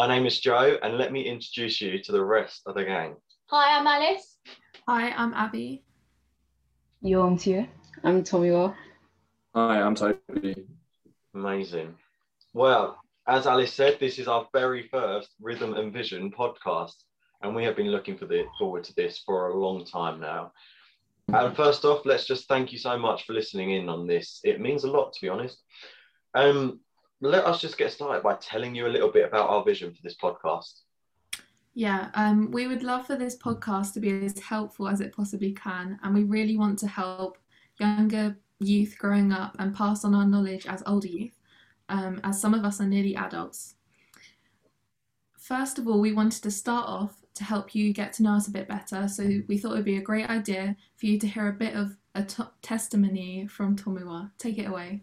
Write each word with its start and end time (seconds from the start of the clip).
My 0.00 0.06
name 0.06 0.24
is 0.24 0.40
Joe, 0.40 0.78
and 0.82 0.96
let 0.96 1.12
me 1.12 1.28
introduce 1.28 1.78
you 1.78 2.02
to 2.04 2.10
the 2.10 2.24
rest 2.24 2.62
of 2.64 2.74
the 2.74 2.84
gang. 2.84 3.16
Hi, 3.50 3.78
I'm 3.78 3.86
Alice. 3.86 4.38
Hi, 4.88 5.10
I'm 5.10 5.34
Abby. 5.34 5.84
Yo, 7.02 7.20
I'm 7.20 7.36
Tia. 7.36 7.68
I'm 8.02 8.22
Tomiwa. 8.22 8.74
Hi, 9.54 9.82
I'm 9.82 9.94
Toby. 9.94 10.64
Amazing. 11.34 11.94
Well, 12.54 12.98
as 13.28 13.46
Alice 13.46 13.74
said, 13.74 13.98
this 14.00 14.18
is 14.18 14.26
our 14.26 14.48
very 14.54 14.88
first 14.88 15.34
Rhythm 15.38 15.74
and 15.74 15.92
Vision 15.92 16.32
podcast, 16.32 16.94
and 17.42 17.54
we 17.54 17.62
have 17.64 17.76
been 17.76 17.90
looking 17.90 18.16
for 18.16 18.24
the, 18.24 18.46
forward 18.58 18.84
to 18.84 18.94
this 18.94 19.18
for 19.18 19.48
a 19.48 19.58
long 19.58 19.84
time 19.84 20.18
now. 20.18 20.52
And 21.28 21.54
first 21.54 21.84
off, 21.84 22.06
let's 22.06 22.24
just 22.24 22.48
thank 22.48 22.72
you 22.72 22.78
so 22.78 22.98
much 22.98 23.26
for 23.26 23.34
listening 23.34 23.72
in 23.72 23.90
on 23.90 24.06
this. 24.06 24.40
It 24.44 24.62
means 24.62 24.84
a 24.84 24.90
lot, 24.90 25.12
to 25.12 25.20
be 25.20 25.28
honest. 25.28 25.58
Um, 26.34 26.80
let 27.20 27.44
us 27.44 27.60
just 27.60 27.76
get 27.76 27.92
started 27.92 28.22
by 28.22 28.34
telling 28.36 28.74
you 28.74 28.86
a 28.86 28.88
little 28.88 29.10
bit 29.10 29.26
about 29.26 29.50
our 29.50 29.62
vision 29.64 29.92
for 29.92 30.02
this 30.02 30.16
podcast. 30.16 30.80
Yeah, 31.74 32.10
um, 32.14 32.50
we 32.50 32.66
would 32.66 32.82
love 32.82 33.06
for 33.06 33.16
this 33.16 33.36
podcast 33.36 33.92
to 33.94 34.00
be 34.00 34.24
as 34.24 34.38
helpful 34.40 34.88
as 34.88 35.00
it 35.00 35.14
possibly 35.14 35.52
can, 35.52 35.98
and 36.02 36.14
we 36.14 36.24
really 36.24 36.56
want 36.56 36.78
to 36.80 36.88
help 36.88 37.38
younger 37.78 38.36
youth 38.58 38.96
growing 38.98 39.32
up 39.32 39.56
and 39.58 39.74
pass 39.74 40.04
on 40.04 40.14
our 40.14 40.26
knowledge 40.26 40.66
as 40.66 40.82
older 40.86 41.06
youth, 41.06 41.38
um, 41.88 42.20
as 42.24 42.40
some 42.40 42.54
of 42.54 42.64
us 42.64 42.80
are 42.80 42.86
nearly 42.86 43.14
adults. 43.14 43.74
First 45.38 45.78
of 45.78 45.86
all, 45.86 46.00
we 46.00 46.12
wanted 46.12 46.42
to 46.42 46.50
start 46.50 46.88
off 46.88 47.16
to 47.34 47.44
help 47.44 47.74
you 47.74 47.92
get 47.92 48.12
to 48.14 48.22
know 48.22 48.34
us 48.34 48.48
a 48.48 48.52
bit 48.52 48.68
better, 48.68 49.08
so 49.08 49.40
we 49.46 49.56
thought 49.56 49.72
it 49.72 49.76
would 49.76 49.84
be 49.84 49.96
a 49.96 50.02
great 50.02 50.28
idea 50.28 50.76
for 50.96 51.06
you 51.06 51.18
to 51.18 51.26
hear 51.28 51.48
a 51.48 51.52
bit 51.52 51.74
of 51.74 51.96
a 52.14 52.24
t- 52.24 52.42
testimony 52.62 53.46
from 53.46 53.76
Tomiwa. 53.76 54.30
Take 54.38 54.58
it 54.58 54.66
away. 54.66 55.02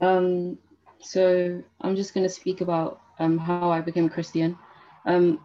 Um, 0.00 0.58
so 1.00 1.62
I'm 1.80 1.96
just 1.96 2.14
going 2.14 2.26
to 2.26 2.32
speak 2.32 2.60
about 2.60 3.00
um, 3.18 3.38
how 3.38 3.70
I 3.70 3.80
became 3.80 4.06
a 4.06 4.10
Christian. 4.10 4.56
Um, 5.06 5.40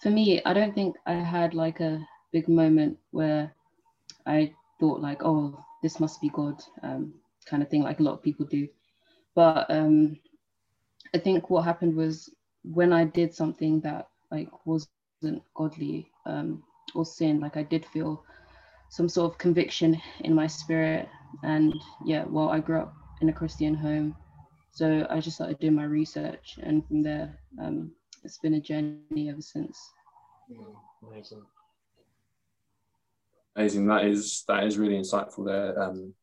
for 0.00 0.10
me, 0.10 0.42
I 0.44 0.52
don't 0.52 0.74
think 0.74 0.96
I 1.06 1.14
had 1.14 1.54
like 1.54 1.80
a 1.80 2.06
big 2.32 2.48
moment 2.48 2.98
where 3.10 3.52
I 4.26 4.52
thought 4.80 5.00
like, 5.00 5.24
oh, 5.24 5.64
this 5.82 6.00
must 6.00 6.20
be 6.20 6.30
God, 6.30 6.62
um, 6.82 7.14
kind 7.46 7.62
of 7.62 7.68
thing, 7.68 7.82
like 7.82 8.00
a 8.00 8.02
lot 8.02 8.14
of 8.14 8.22
people 8.22 8.46
do. 8.46 8.68
But 9.34 9.70
um, 9.70 10.18
I 11.14 11.18
think 11.18 11.50
what 11.50 11.64
happened 11.64 11.94
was 11.96 12.34
when 12.62 12.92
I 12.92 13.04
did 13.04 13.34
something 13.34 13.80
that 13.80 14.08
like 14.30 14.48
wasn't 14.66 15.42
godly 15.54 16.10
um, 16.26 16.62
or 16.94 17.04
sin, 17.04 17.40
like 17.40 17.56
I 17.56 17.62
did 17.62 17.84
feel 17.86 18.24
some 18.88 19.08
sort 19.08 19.32
of 19.32 19.38
conviction 19.38 20.00
in 20.20 20.34
my 20.34 20.46
spirit. 20.46 21.08
And 21.42 21.74
yeah, 22.04 22.24
well, 22.28 22.48
I 22.48 22.60
grew 22.60 22.80
up 22.80 22.94
in 23.20 23.28
a 23.28 23.32
Christian 23.32 23.74
home, 23.74 24.16
so 24.74 25.06
I 25.08 25.20
just 25.20 25.36
started 25.36 25.60
doing 25.60 25.74
my 25.74 25.84
research, 25.84 26.58
and 26.60 26.84
from 26.86 27.02
there, 27.02 27.38
um, 27.62 27.92
it's 28.24 28.38
been 28.38 28.54
a 28.54 28.60
journey 28.60 29.30
ever 29.30 29.40
since. 29.40 29.78
Amazing. 31.08 31.42
Amazing. 33.54 33.86
That 33.86 34.04
is 34.04 34.42
that 34.48 34.64
is 34.64 34.76
really 34.76 34.98
insightful 34.98 35.46
there. 35.46 35.80
Um, 35.80 36.14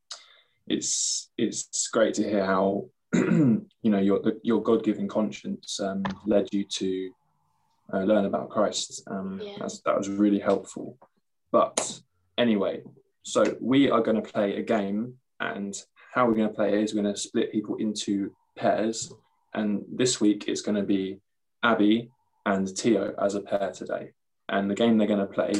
it's 0.68 1.32
it's 1.38 1.88
great 1.88 2.14
to 2.16 2.24
hear 2.24 2.46
how 2.46 2.90
you 3.14 3.68
know 3.84 4.00
your 4.00 4.22
your 4.44 4.62
God 4.62 4.84
given 4.84 5.08
conscience 5.08 5.80
um, 5.80 6.04
led 6.26 6.50
you 6.52 6.66
to 6.66 7.12
uh, 7.94 8.00
learn 8.00 8.26
about 8.26 8.50
Christ. 8.50 9.04
Um, 9.08 9.40
Yeah. 9.42 9.54
that's, 9.60 9.80
that 9.82 9.98
was 9.98 10.10
really 10.10 10.40
helpful. 10.40 10.98
But 11.54 12.02
anyway, 12.38 12.84
so 13.24 13.56
we 13.62 13.90
are 13.90 14.02
going 14.02 14.22
to 14.22 14.30
play 14.30 14.58
a 14.58 14.62
game, 14.62 15.14
and 15.40 15.74
how 16.14 16.28
we're 16.28 16.36
going 16.36 16.50
to 16.50 16.54
play 16.54 16.74
it 16.74 16.84
is 16.84 16.94
we're 16.94 17.02
going 17.04 17.16
to 17.16 17.20
split 17.20 17.54
people 17.54 17.78
into 17.78 18.34
pairs. 18.58 19.12
And 19.54 19.84
this 19.92 20.22
week 20.22 20.46
it's 20.48 20.62
going 20.62 20.76
to 20.76 20.84
be 20.84 21.20
Abby 21.64 22.10
and 22.46 22.76
Tio 22.76 23.14
as 23.22 23.36
a 23.36 23.42
pair 23.42 23.72
today. 23.72 24.12
And 24.50 24.70
the 24.70 24.76
game 24.76 24.98
they're 24.98 25.08
going 25.08 25.20
to 25.20 25.26
play 25.26 25.54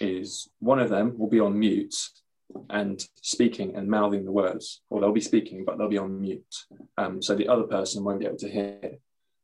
is 0.00 0.48
one 0.60 0.78
of 0.78 0.90
them 0.90 1.18
will 1.18 1.28
be 1.28 1.40
on 1.40 1.58
mute 1.58 1.96
and 2.68 3.04
speaking 3.22 3.76
and 3.76 3.88
mouthing 3.88 4.24
the 4.24 4.32
words, 4.32 4.82
or 4.90 5.00
they'll 5.00 5.12
be 5.12 5.20
speaking, 5.20 5.64
but 5.64 5.78
they'll 5.78 5.88
be 5.88 5.98
on 5.98 6.20
mute. 6.20 6.56
Um, 6.98 7.22
so 7.22 7.34
the 7.34 7.48
other 7.48 7.64
person 7.64 8.04
won't 8.04 8.20
be 8.20 8.26
able 8.26 8.38
to 8.38 8.50
hear. 8.50 8.98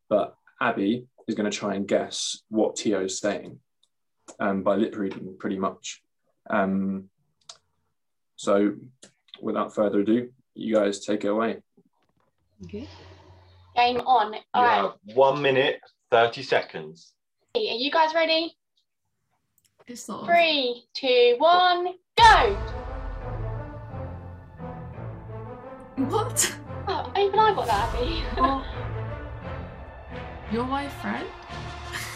But 0.08 0.36
Abby 0.60 1.06
is 1.26 1.34
going 1.34 1.50
to 1.50 1.56
try 1.56 1.74
and 1.74 1.86
guess 1.86 2.42
what 2.48 2.76
Tio 2.76 3.04
is 3.04 3.18
saying 3.18 3.58
um, 4.40 4.62
by 4.62 4.76
lip 4.76 4.96
reading, 4.96 5.36
pretty 5.38 5.58
much. 5.58 6.02
Um, 6.48 7.08
so 8.36 8.74
without 9.40 9.74
further 9.74 10.00
ado, 10.00 10.30
you 10.54 10.74
guys 10.74 11.04
take 11.04 11.24
it 11.24 11.28
away. 11.28 11.58
Okay. 12.64 12.88
Game 13.76 13.98
on. 14.00 14.32
You 14.34 14.40
All 14.54 14.62
right. 14.64 14.76
have 14.76 14.92
one 15.14 15.42
minute, 15.42 15.80
30 16.10 16.42
seconds. 16.42 17.12
Are 17.54 17.60
you 17.60 17.90
guys 17.90 18.14
ready? 18.14 18.54
It's 19.86 20.04
sort. 20.04 20.26
Three, 20.26 20.84
two, 20.94 21.36
one, 21.38 21.94
go. 22.18 22.56
What? 25.96 26.56
Oh, 26.88 27.12
even 27.18 27.36
I 27.40 27.52
got 27.52 27.66
that, 27.66 27.94
Abby. 27.96 28.22
Oh. 28.36 28.64
You're 30.52 30.64
my 30.64 30.88
friend? 30.88 31.26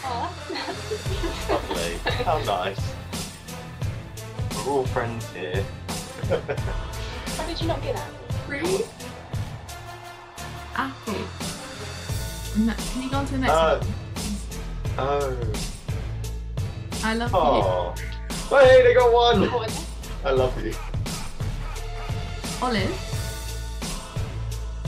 Oh, 0.05 0.33
that's 0.49 1.49
Lovely. 1.49 1.97
How 2.23 2.41
nice. 2.45 2.93
We're 4.55 4.71
all 4.71 4.85
friends 4.85 5.29
here. 5.33 5.61
How 6.29 7.45
did 7.45 7.59
you 7.59 7.67
not 7.67 7.81
get 7.81 7.97
that? 7.97 8.09
Really? 8.47 8.85
Apple. 10.75 11.13
No, 12.57 12.73
can 12.73 13.03
you 13.03 13.09
go 13.09 13.17
on 13.17 13.25
to 13.25 13.31
the 13.33 13.37
next 13.39 13.51
Uh, 13.53 13.79
one? 14.95 15.07
oh. 15.07 15.53
I 17.03 17.13
love 17.15 17.31
you. 17.31 17.37
Oh. 17.37 17.93
Hey, 18.49 18.83
they 18.83 18.93
got 18.93 19.11
one. 19.13 19.41
What 19.51 19.59
was 19.61 19.77
it? 19.77 19.85
I 20.25 20.31
love 20.31 20.61
you. 20.63 20.69
you. 20.71 20.75
Olive. 22.61 23.07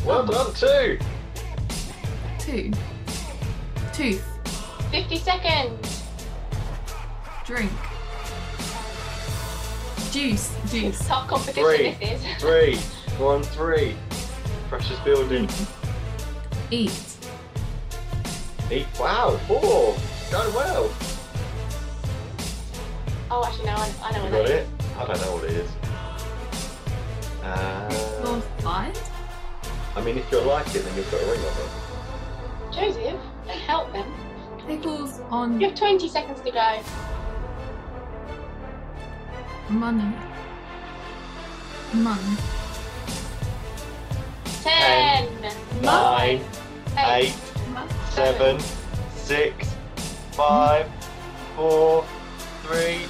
Well 0.06 0.26
done, 0.26 0.54
too. 0.54 1.00
Two. 2.40 2.72
Tooth. 3.94 4.24
50 4.92 5.18
seconds. 5.18 6.04
Drink. 7.46 7.72
Juice. 10.12 10.56
Juice. 10.70 11.08
Tough 11.08 11.28
competition 11.28 11.64
Three. 11.64 11.92
this 12.00 12.22
is. 12.24 12.38
Three. 12.40 12.80
We're 13.20 13.42
three. 13.44 13.96
Precious 14.74 14.98
building. 15.02 15.48
Eat. 16.72 17.00
Eight. 18.72 18.88
Wow, 19.00 19.38
four. 19.48 19.96
Going 20.32 20.56
well. 20.56 20.92
Oh, 23.30 23.46
actually, 23.46 23.66
no, 23.68 23.74
I, 23.74 23.94
I 24.02 24.12
know 24.14 24.18
You 24.18 24.24
what 24.24 24.32
got 24.32 24.48
that 24.48 24.50
it? 24.50 24.68
I 24.98 25.06
don't 25.06 25.22
know 25.22 25.34
what 25.36 25.44
it 25.44 25.52
is. 25.52 25.72
You're 28.24 28.38
Uh, 28.38 28.42
five? 28.62 29.12
I 29.96 30.02
mean, 30.02 30.18
if 30.18 30.32
you 30.32 30.40
like 30.42 30.66
it, 30.74 30.80
then 30.84 30.96
you'll 30.96 31.06
put 31.06 31.22
a 31.22 31.26
ring 31.28 31.40
on 31.40 31.46
it. 31.46 32.74
Joseph, 32.74 33.22
don't 33.46 33.60
help 33.60 33.94
them. 33.94 34.12
Pickles 34.66 35.20
on 35.30 35.62
You 35.62 35.68
have 35.68 35.78
20 35.78 36.10
seconds 36.10 36.42
to 36.42 36.50
go. 36.50 36.80
money. 39.69 40.16
Money. 41.94 42.38
10, 44.63 45.27
Nine, 45.81 46.42
eight, 46.98 47.25
eight, 47.25 47.36
seven, 48.12 48.57
six, 49.13 49.75
five, 50.31 50.89
four, 51.57 52.06
three, 52.63 53.01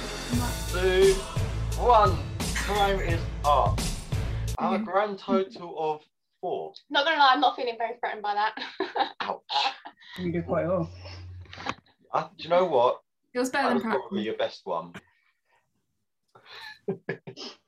two, 0.72 1.14
one. 1.80 2.18
Time 2.66 2.98
is 2.98 3.20
up. 3.44 3.78
Our 4.58 4.74
Okay. 4.74 4.82
grand 4.84 5.18
total 5.20 5.76
of 5.78 6.00
four. 6.40 6.72
Not 6.90 7.04
gonna 7.04 7.18
lie, 7.18 7.30
I'm 7.34 7.40
not 7.40 7.54
feeling 7.54 7.76
very 7.78 7.98
threatened 8.00 8.22
by 8.22 8.34
that. 8.34 8.54
Ouch. 9.20 9.40
You 10.18 10.32
did 10.32 10.46
quite 10.46 10.66
well. 10.66 10.90
I, 12.12 12.22
do 12.36 12.44
you 12.44 12.48
know 12.48 12.64
what? 12.64 13.00
It 13.32 13.38
was 13.38 13.50
better 13.50 13.74
That 13.74 13.80
than 13.80 13.90
was 13.90 13.98
probably 14.00 14.22
your 14.22 14.36
best 14.36 14.62
one. 14.64 14.92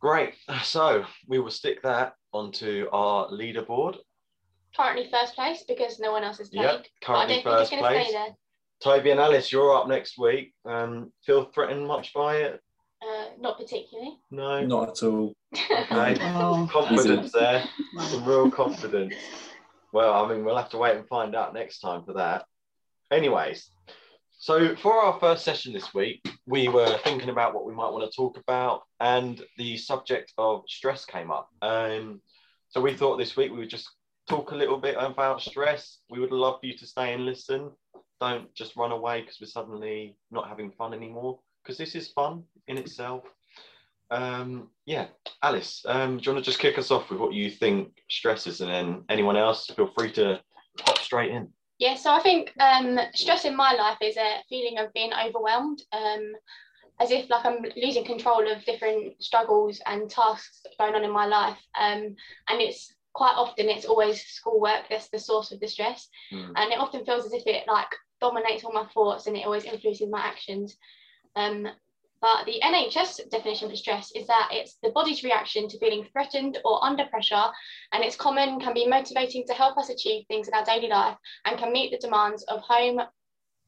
Great. 0.00 0.34
So 0.62 1.04
we 1.26 1.38
will 1.38 1.50
stick 1.50 1.82
that 1.82 2.14
onto 2.32 2.88
our 2.92 3.28
leaderboard. 3.28 3.96
Currently 4.76 5.08
first 5.10 5.34
place 5.34 5.64
because 5.66 5.98
no 5.98 6.12
one 6.12 6.22
else 6.22 6.38
has 6.38 6.50
played. 6.50 6.62
Yep, 6.64 6.86
but 7.06 7.12
I 7.12 7.14
currently 7.26 7.34
don't 7.36 7.44
think 7.44 7.46
it's 7.46 7.60
first 7.60 7.70
gonna 7.70 7.82
place. 7.82 8.08
stay 8.08 8.12
there. 8.12 8.28
Toby 8.82 9.10
and 9.10 9.20
Alice, 9.20 9.50
you're 9.50 9.74
up 9.74 9.88
next 9.88 10.18
week. 10.18 10.52
Um, 10.66 11.12
feel 11.24 11.44
threatened 11.44 11.86
much 11.86 12.12
by 12.12 12.36
it? 12.36 12.60
Uh, 13.02 13.26
not 13.40 13.58
particularly. 13.58 14.18
No. 14.30 14.64
Not 14.66 14.90
at 14.90 15.02
all. 15.02 15.34
Okay. 15.54 16.16
Oh, 16.20 16.68
Confidence 16.72 17.32
there. 17.32 17.64
Some 18.08 18.24
real 18.24 18.50
confidence. 18.50 19.14
Well, 19.92 20.12
I 20.12 20.28
mean, 20.28 20.44
we'll 20.44 20.56
have 20.56 20.70
to 20.70 20.78
wait 20.78 20.96
and 20.96 21.08
find 21.08 21.34
out 21.34 21.54
next 21.54 21.78
time 21.80 22.04
for 22.04 22.14
that. 22.14 22.44
Anyways, 23.10 23.70
so 24.38 24.76
for 24.76 24.94
our 25.02 25.18
first 25.18 25.44
session 25.44 25.72
this 25.72 25.94
week, 25.94 26.26
we 26.46 26.68
were 26.68 26.98
thinking 26.98 27.30
about 27.30 27.54
what 27.54 27.66
we 27.66 27.74
might 27.74 27.90
want 27.90 28.10
to 28.10 28.16
talk 28.16 28.38
about, 28.38 28.82
and 29.00 29.42
the 29.56 29.76
subject 29.76 30.32
of 30.38 30.64
stress 30.68 31.04
came 31.04 31.30
up. 31.30 31.48
Um, 31.62 32.20
so 32.68 32.80
we 32.80 32.94
thought 32.94 33.16
this 33.16 33.36
week 33.36 33.50
we 33.50 33.58
would 33.58 33.70
just 33.70 33.88
talk 34.28 34.50
a 34.50 34.56
little 34.56 34.78
bit 34.78 34.96
about 34.98 35.40
stress. 35.40 35.98
We 36.10 36.20
would 36.20 36.32
love 36.32 36.60
for 36.60 36.66
you 36.66 36.76
to 36.76 36.86
stay 36.86 37.14
and 37.14 37.24
listen. 37.24 37.70
Don't 38.20 38.52
just 38.54 38.76
run 38.76 38.92
away 38.92 39.20
because 39.20 39.38
we're 39.40 39.46
suddenly 39.46 40.16
not 40.30 40.48
having 40.48 40.70
fun 40.72 40.92
anymore. 40.92 41.38
Because 41.62 41.78
this 41.78 41.94
is 41.94 42.08
fun 42.08 42.44
in 42.68 42.78
itself. 42.78 43.24
Um, 44.10 44.68
yeah, 44.84 45.06
Alice, 45.42 45.84
um, 45.86 46.18
do 46.18 46.24
you 46.24 46.32
want 46.32 46.44
to 46.44 46.50
just 46.50 46.60
kick 46.60 46.78
us 46.78 46.90
off 46.90 47.10
with 47.10 47.18
what 47.18 47.34
you 47.34 47.50
think 47.50 47.88
stress 48.08 48.46
is, 48.46 48.60
and 48.60 48.70
then 48.70 49.04
anyone 49.08 49.36
else, 49.36 49.66
feel 49.66 49.90
free 49.98 50.12
to 50.12 50.40
pop 50.78 50.98
straight 50.98 51.32
in. 51.32 51.48
Yeah, 51.78 51.96
so 51.96 52.10
I 52.10 52.20
think 52.20 52.52
um, 52.58 52.98
stress 53.14 53.44
in 53.44 53.54
my 53.56 53.72
life 53.74 53.98
is 54.00 54.16
a 54.16 54.42
feeling 54.48 54.78
of 54.78 54.92
being 54.94 55.12
overwhelmed, 55.12 55.82
um, 55.92 56.32
as 57.00 57.10
if 57.10 57.28
like 57.28 57.44
I'm 57.44 57.58
losing 57.76 58.04
control 58.04 58.50
of 58.50 58.64
different 58.64 59.22
struggles 59.22 59.80
and 59.84 60.08
tasks 60.08 60.62
going 60.78 60.94
on 60.94 61.04
in 61.04 61.12
my 61.12 61.26
life. 61.26 61.58
Um, 61.78 62.16
and 62.48 62.60
it's 62.60 62.94
quite 63.12 63.34
often 63.36 63.68
it's 63.68 63.84
always 63.86 64.22
schoolwork 64.22 64.84
that's 64.88 65.08
the 65.10 65.18
source 65.18 65.52
of 65.52 65.60
the 65.60 65.68
stress, 65.68 66.08
Mm. 66.32 66.52
and 66.56 66.72
it 66.72 66.78
often 66.78 67.04
feels 67.04 67.26
as 67.26 67.32
if 67.32 67.46
it 67.46 67.66
like 67.68 67.88
dominates 68.20 68.64
all 68.64 68.72
my 68.72 68.86
thoughts 68.94 69.26
and 69.26 69.36
it 69.36 69.44
always 69.44 69.64
influences 69.64 70.08
my 70.08 70.20
actions. 70.20 70.76
Um, 71.34 71.68
but 72.20 72.44
the 72.46 72.60
NHS 72.62 73.28
definition 73.30 73.68
for 73.68 73.76
stress 73.76 74.10
is 74.12 74.26
that 74.26 74.48
it's 74.52 74.78
the 74.82 74.90
body's 74.90 75.22
reaction 75.22 75.68
to 75.68 75.78
feeling 75.78 76.06
threatened 76.12 76.58
or 76.64 76.82
under 76.84 77.04
pressure, 77.06 77.44
and 77.92 78.02
it's 78.02 78.16
common, 78.16 78.60
can 78.60 78.74
be 78.74 78.86
motivating 78.86 79.44
to 79.46 79.54
help 79.54 79.76
us 79.78 79.90
achieve 79.90 80.24
things 80.26 80.48
in 80.48 80.54
our 80.54 80.64
daily 80.64 80.88
life, 80.88 81.16
and 81.44 81.58
can 81.58 81.72
meet 81.72 81.90
the 81.90 81.98
demands 81.98 82.42
of 82.44 82.60
home, 82.60 83.00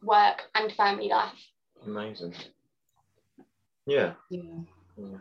work, 0.02 0.50
and 0.54 0.72
family 0.72 1.08
life. 1.08 1.38
Amazing. 1.84 2.34
Yeah. 3.86 4.14
Yeah. 4.30 4.42
Yeah. 4.96 5.18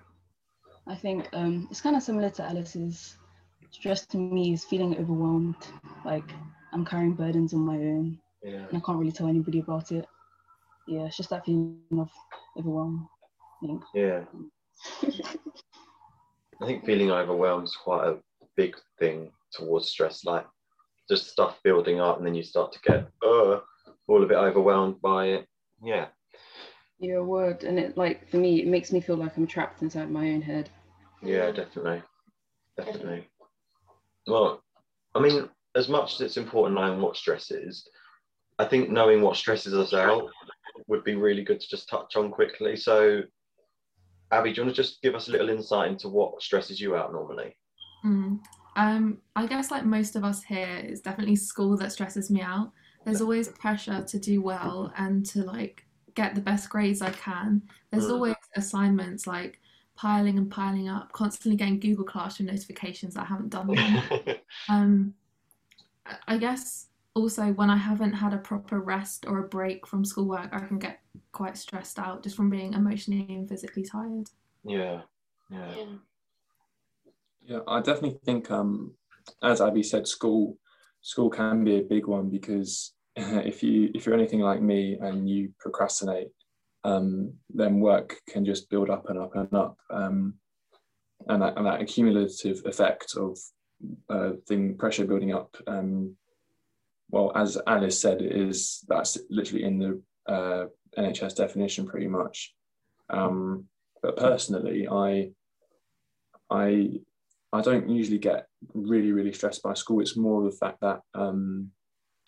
I 0.87 0.95
think 0.95 1.27
um, 1.33 1.67
it's 1.69 1.81
kind 1.81 1.95
of 1.95 2.03
similar 2.03 2.29
to 2.31 2.43
Alice's. 2.43 3.17
Stress 3.71 4.05
to 4.07 4.17
me 4.17 4.53
is 4.53 4.63
feeling 4.63 4.97
overwhelmed, 4.97 5.55
like 6.05 6.29
I'm 6.71 6.85
carrying 6.85 7.13
burdens 7.13 7.53
on 7.53 7.59
my 7.61 7.75
own 7.75 8.17
Yeah. 8.41 8.65
and 8.69 8.77
I 8.77 8.79
can't 8.79 8.97
really 8.97 9.11
tell 9.11 9.27
anybody 9.27 9.59
about 9.59 9.91
it. 9.91 10.05
Yeah, 10.87 11.05
it's 11.05 11.17
just 11.17 11.29
that 11.31 11.45
feeling 11.45 11.81
of 11.99 12.09
overwhelm. 12.57 13.09
I 13.63 13.67
think. 13.67 13.83
Yeah. 13.93 14.23
I 16.61 16.65
think 16.65 16.85
feeling 16.85 17.11
overwhelmed 17.11 17.65
is 17.65 17.75
quite 17.75 18.07
a 18.07 18.17
big 18.55 18.75
thing 18.99 19.31
towards 19.51 19.87
stress, 19.87 20.25
like 20.25 20.45
just 21.09 21.29
stuff 21.29 21.59
building 21.63 21.99
up 21.99 22.17
and 22.17 22.25
then 22.25 22.35
you 22.35 22.43
start 22.43 22.71
to 22.73 22.79
get 22.79 23.07
uh, 23.23 23.59
all 24.07 24.23
a 24.23 24.27
bit 24.27 24.37
overwhelmed 24.37 25.01
by 25.01 25.27
it. 25.27 25.47
Yeah. 25.83 26.07
Yeah, 26.99 27.19
word. 27.19 27.63
And 27.63 27.77
it 27.79 27.95
like 27.97 28.27
for 28.29 28.37
me, 28.37 28.61
it 28.61 28.67
makes 28.67 28.91
me 28.91 29.01
feel 29.01 29.17
like 29.17 29.37
I'm 29.37 29.47
trapped 29.47 29.81
inside 29.81 30.09
my 30.09 30.31
own 30.31 30.41
head. 30.41 30.69
Yeah, 31.21 31.51
definitely. 31.51 32.01
Definitely. 32.75 33.27
Well, 34.25 34.63
I 35.15 35.19
mean, 35.19 35.49
as 35.75 35.87
much 35.87 36.15
as 36.15 36.21
it's 36.21 36.37
important 36.37 36.75
knowing 36.75 36.99
what 36.99 37.15
stress 37.15 37.51
is, 37.51 37.87
I 38.59 38.65
think 38.65 38.89
knowing 38.89 39.21
what 39.21 39.35
stresses 39.35 39.73
us 39.73 39.93
out 39.93 40.29
would 40.87 41.03
be 41.03 41.15
really 41.15 41.43
good 41.43 41.59
to 41.59 41.67
just 41.67 41.87
touch 41.87 42.15
on 42.15 42.31
quickly. 42.31 42.75
So, 42.75 43.21
Abby, 44.31 44.51
do 44.51 44.61
you 44.61 44.65
want 44.65 44.75
to 44.75 44.81
just 44.81 45.01
give 45.01 45.15
us 45.15 45.27
a 45.27 45.31
little 45.31 45.49
insight 45.49 45.89
into 45.89 46.09
what 46.09 46.41
stresses 46.41 46.79
you 46.81 46.95
out 46.95 47.11
normally? 47.11 47.55
Mm. 48.05 48.39
Um, 48.75 49.17
I 49.35 49.47
guess 49.47 49.71
like 49.71 49.85
most 49.85 50.15
of 50.15 50.23
us 50.23 50.43
here, 50.43 50.81
it's 50.83 51.01
definitely 51.01 51.35
school 51.35 51.77
that 51.77 51.91
stresses 51.91 52.29
me 52.29 52.41
out. 52.41 52.71
There's 53.05 53.21
always 53.21 53.47
pressure 53.47 54.03
to 54.03 54.19
do 54.19 54.41
well 54.41 54.91
and 54.97 55.25
to 55.27 55.43
like 55.43 55.85
get 56.13 56.35
the 56.35 56.41
best 56.41 56.69
grades 56.69 57.01
I 57.01 57.11
can. 57.11 57.61
There's 57.91 58.05
Mm. 58.05 58.11
always 58.11 58.35
assignments 58.55 59.25
like 59.27 59.61
piling 59.95 60.37
and 60.37 60.51
piling 60.51 60.89
up, 60.89 61.11
constantly 61.13 61.55
getting 61.55 61.79
Google 61.79 62.05
Classroom 62.05 62.47
notifications 62.47 63.13
that 63.13 63.21
I 63.21 63.25
haven't 63.25 63.49
done 63.49 63.67
them. 63.67 64.35
um, 64.69 65.13
I- 66.05 66.17
I 66.27 66.37
guess 66.37 66.87
also 67.13 67.53
when 67.53 67.69
I 67.69 67.77
haven't 67.77 68.13
had 68.13 68.33
a 68.33 68.37
proper 68.37 68.79
rest 68.79 69.25
or 69.27 69.39
a 69.39 69.47
break 69.47 69.87
from 69.87 70.03
schoolwork, 70.05 70.49
I 70.51 70.59
can 70.59 70.77
get 70.77 70.99
quite 71.31 71.57
stressed 71.57 71.99
out 71.99 72.23
just 72.23 72.35
from 72.35 72.49
being 72.49 72.73
emotionally 72.73 73.25
and 73.29 73.47
physically 73.49 73.83
tired. 73.83 74.29
yeah. 74.63 75.01
Yeah. 75.49 75.75
Yeah. 75.75 75.85
Yeah, 77.47 77.59
I 77.65 77.79
definitely 77.79 78.19
think, 78.25 78.51
um, 78.51 78.93
as 79.41 79.61
Abby 79.61 79.81
said, 79.81 80.05
school 80.05 80.57
school 81.01 81.29
can 81.29 81.63
be 81.63 81.77
a 81.77 81.83
big 81.83 82.05
one 82.05 82.29
because 82.29 82.93
if 83.15 83.63
you 83.63 83.89
if 83.95 84.05
you're 84.05 84.15
anything 84.15 84.41
like 84.41 84.61
me 84.61 84.97
and 84.99 85.29
you 85.29 85.53
procrastinate, 85.57 86.27
um, 86.83 87.33
then 87.53 87.79
work 87.79 88.17
can 88.29 88.43
just 88.43 88.69
build 88.69 88.89
up 88.89 89.09
and 89.09 89.17
up 89.17 89.35
and 89.35 89.53
up, 89.53 89.77
um, 89.89 90.33
and 91.29 91.41
that, 91.41 91.57
and 91.57 91.65
that 91.65 91.81
accumulative 91.81 92.61
effect 92.65 93.15
of 93.15 93.37
uh, 94.09 94.31
thing 94.47 94.75
pressure 94.77 95.05
building 95.05 95.33
up. 95.33 95.55
Um, 95.67 96.17
well, 97.09 97.31
as 97.35 97.57
Alice 97.65 97.99
said, 97.99 98.21
is 98.21 98.83
that's 98.89 99.17
literally 99.29 99.63
in 99.63 99.79
the 99.79 100.01
uh, 100.31 100.65
NHS 100.97 101.35
definition 101.35 101.85
pretty 101.85 102.07
much. 102.07 102.53
Um, 103.09 103.65
but 104.01 104.17
personally, 104.17 104.87
I 104.89 105.31
I 106.49 106.99
I 107.53 107.61
don't 107.61 107.89
usually 107.89 108.17
get 108.17 108.47
really, 108.73 109.11
really 109.11 109.33
stressed 109.33 109.63
by 109.63 109.73
school. 109.73 110.01
It's 110.01 110.17
more 110.17 110.43
the 110.43 110.55
fact 110.55 110.81
that 110.81 111.01
um, 111.13 111.71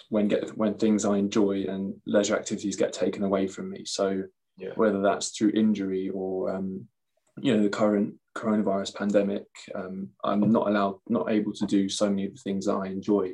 when 0.09 0.27
get 0.27 0.57
when 0.57 0.75
things 0.75 1.05
I 1.05 1.17
enjoy 1.17 1.65
and 1.67 1.95
leisure 2.05 2.35
activities 2.37 2.75
get 2.75 2.93
taken 2.93 3.23
away 3.23 3.47
from 3.47 3.69
me. 3.69 3.83
So 3.85 4.23
Yeah. 4.57 4.73
whether 4.75 5.01
that's 5.01 5.29
through 5.29 5.51
injury 5.55 6.09
or 6.09 6.55
um, 6.55 6.87
you 7.41 7.55
know 7.55 7.63
the 7.63 7.69
current 7.69 8.15
coronavirus 8.35 8.95
pandemic, 8.95 9.45
um, 9.75 10.09
I'm 10.23 10.51
not 10.51 10.67
allowed, 10.67 10.99
not 11.07 11.29
able 11.31 11.53
to 11.53 11.65
do 11.65 11.89
so 11.89 12.09
many 12.09 12.25
of 12.25 12.33
the 12.35 12.41
things 12.41 12.65
that 12.65 12.75
I 12.75 12.87
enjoy. 12.87 13.33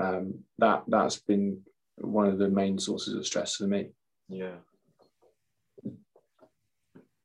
Um, 0.00 0.44
that 0.58 0.84
that's 0.86 1.18
been 1.20 1.62
one 1.96 2.26
of 2.26 2.38
the 2.38 2.48
main 2.48 2.78
sources 2.78 3.14
of 3.14 3.26
stress 3.26 3.56
for 3.56 3.66
me. 3.66 3.90
Yeah. 4.28 4.56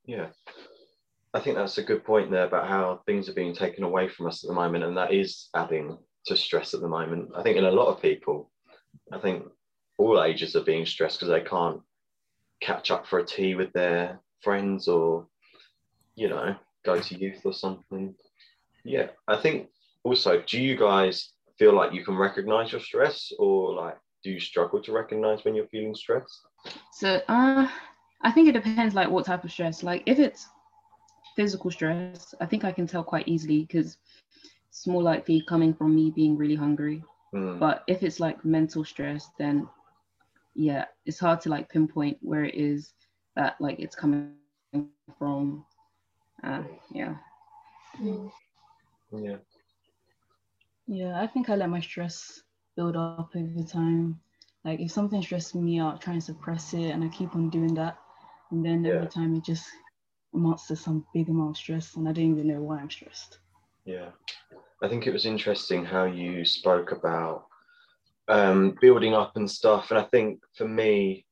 Yeah. 0.06 0.30
I 1.34 1.40
think 1.40 1.56
that's 1.56 1.78
a 1.78 1.84
good 1.84 2.04
point 2.04 2.30
there 2.30 2.46
about 2.46 2.68
how 2.68 3.02
things 3.06 3.28
are 3.28 3.34
being 3.34 3.56
taken 3.56 3.84
away 3.84 4.08
from 4.08 4.28
us 4.28 4.44
at 4.44 4.48
the 4.48 4.54
moment, 4.54 4.84
and 4.84 4.96
that 4.98 5.14
is 5.14 5.50
adding 5.56 5.98
to 6.28 6.38
stress 6.38 6.74
at 6.74 6.82
the 6.82 6.88
moment. 6.88 7.32
I 7.36 7.42
think 7.42 7.58
in 7.58 7.66
a 7.66 7.72
lot 7.72 7.88
of 7.88 8.02
people, 8.02 8.52
I 9.12 9.18
think 9.20 9.46
all 9.98 10.24
ages 10.24 10.56
are 10.56 10.64
being 10.64 10.86
stressed 10.86 11.20
because 11.20 11.30
they 11.30 11.42
can't 11.42 11.82
catch 12.62 12.92
up 12.92 13.08
for 13.08 13.20
a 13.20 13.26
tea 13.26 13.56
with 13.56 13.74
their 13.74 14.20
friends 14.42 14.88
or, 14.88 15.28
you 16.16 16.30
know, 16.30 16.56
go 16.86 17.00
to 17.00 17.16
youth 17.16 17.42
or 17.46 17.54
something. 17.54 18.14
Yeah. 18.86 19.08
I 19.28 19.38
think 19.38 19.70
also, 20.04 20.44
do 20.46 20.62
you 20.62 20.78
guys 20.78 21.34
feel 21.58 21.74
like 21.74 21.94
you 21.94 22.04
can 22.06 22.16
recognize 22.16 22.72
your 22.72 22.82
stress 22.82 23.32
or 23.40 23.74
like 23.74 23.98
do 24.24 24.32
you 24.32 24.40
struggle 24.40 24.82
to 24.82 24.92
recognize 24.92 25.44
when 25.44 25.56
you're 25.56 25.68
feeling 25.68 25.96
stressed? 25.96 26.42
So 26.92 27.22
uh 27.28 27.68
I 28.24 28.32
think 28.32 28.48
it 28.50 28.54
depends 28.54 28.96
like 28.96 29.10
what 29.10 29.26
type 29.26 29.44
of 29.44 29.52
stress. 29.52 29.84
Like 29.84 30.04
if 30.06 30.20
it's 30.20 30.48
physical 31.36 31.72
stress, 31.72 32.34
I 32.40 32.46
think 32.46 32.64
I 32.64 32.72
can 32.72 32.88
tell 32.88 33.04
quite 33.04 33.28
easily 33.28 33.62
because 33.62 33.98
it's 34.70 34.88
more 34.88 35.02
likely 35.02 35.42
coming 35.48 35.74
from 35.74 35.96
me 35.96 36.12
being 36.12 36.38
really 36.38 36.56
hungry. 36.56 37.04
Hmm. 37.32 37.60
But 37.60 37.84
if 37.88 38.04
it's 38.04 38.20
like 38.20 38.44
mental 38.46 38.84
stress, 38.84 39.30
then 39.38 39.68
yeah, 40.56 40.86
it's 41.06 41.20
hard 41.20 41.42
to 41.42 41.50
like 41.50 41.70
pinpoint 41.70 42.18
where 42.22 42.46
it 42.46 42.56
is 42.56 42.94
that 43.36 43.56
like 43.60 43.80
it's 43.80 43.96
coming 43.96 44.28
from. 44.38 45.02
Uh, 45.84 45.98
yeah. 46.26 46.56
Mm. 48.00 48.32
Yeah. 49.12 49.38
Yeah, 50.88 51.20
I 51.22 51.28
think 51.28 51.50
I 51.50 51.56
let 51.56 51.70
my 51.70 51.80
stress 51.82 52.54
build 52.76 52.96
up 52.96 53.36
over 53.36 53.64
time. 53.64 54.22
Like 54.66 54.80
if 54.80 54.92
something 54.92 55.22
stresses 55.22 55.56
me 55.56 55.80
out, 55.80 56.02
try 56.02 56.14
and 56.14 56.24
suppress 56.24 56.74
it, 56.74 56.92
and 56.92 57.04
I 57.04 57.10
keep 57.10 57.36
on 57.36 57.50
doing 57.50 57.74
that, 57.76 57.98
and 58.52 58.66
then 58.66 58.86
Yeah. 58.86 58.94
over 58.94 59.06
time 59.08 59.36
it 59.36 59.44
just 59.44 59.66
amounts 60.34 60.68
to 60.68 60.76
some 60.76 61.06
big 61.14 61.30
amount 61.30 61.52
of 61.52 61.58
stress, 61.58 61.96
and 61.96 62.08
I 62.08 62.14
don't 62.14 62.32
even 62.32 62.48
know 62.48 62.62
why 62.62 62.80
I'm 62.80 62.90
stressed. 62.90 63.40
Yeah, 63.86 64.10
I 64.82 64.88
think 64.88 65.06
it 65.06 65.14
was 65.14 65.26
interesting 65.26 65.84
how 65.84 66.06
you 66.06 66.46
spoke 66.46 66.92
about 66.92 67.48
um, 68.30 68.78
building 68.80 69.14
up 69.14 69.36
and 69.36 69.50
stuff. 69.50 69.92
And 69.92 70.00
I 70.00 70.04
think 70.04 70.42
for 70.56 70.68
me, 70.68 71.26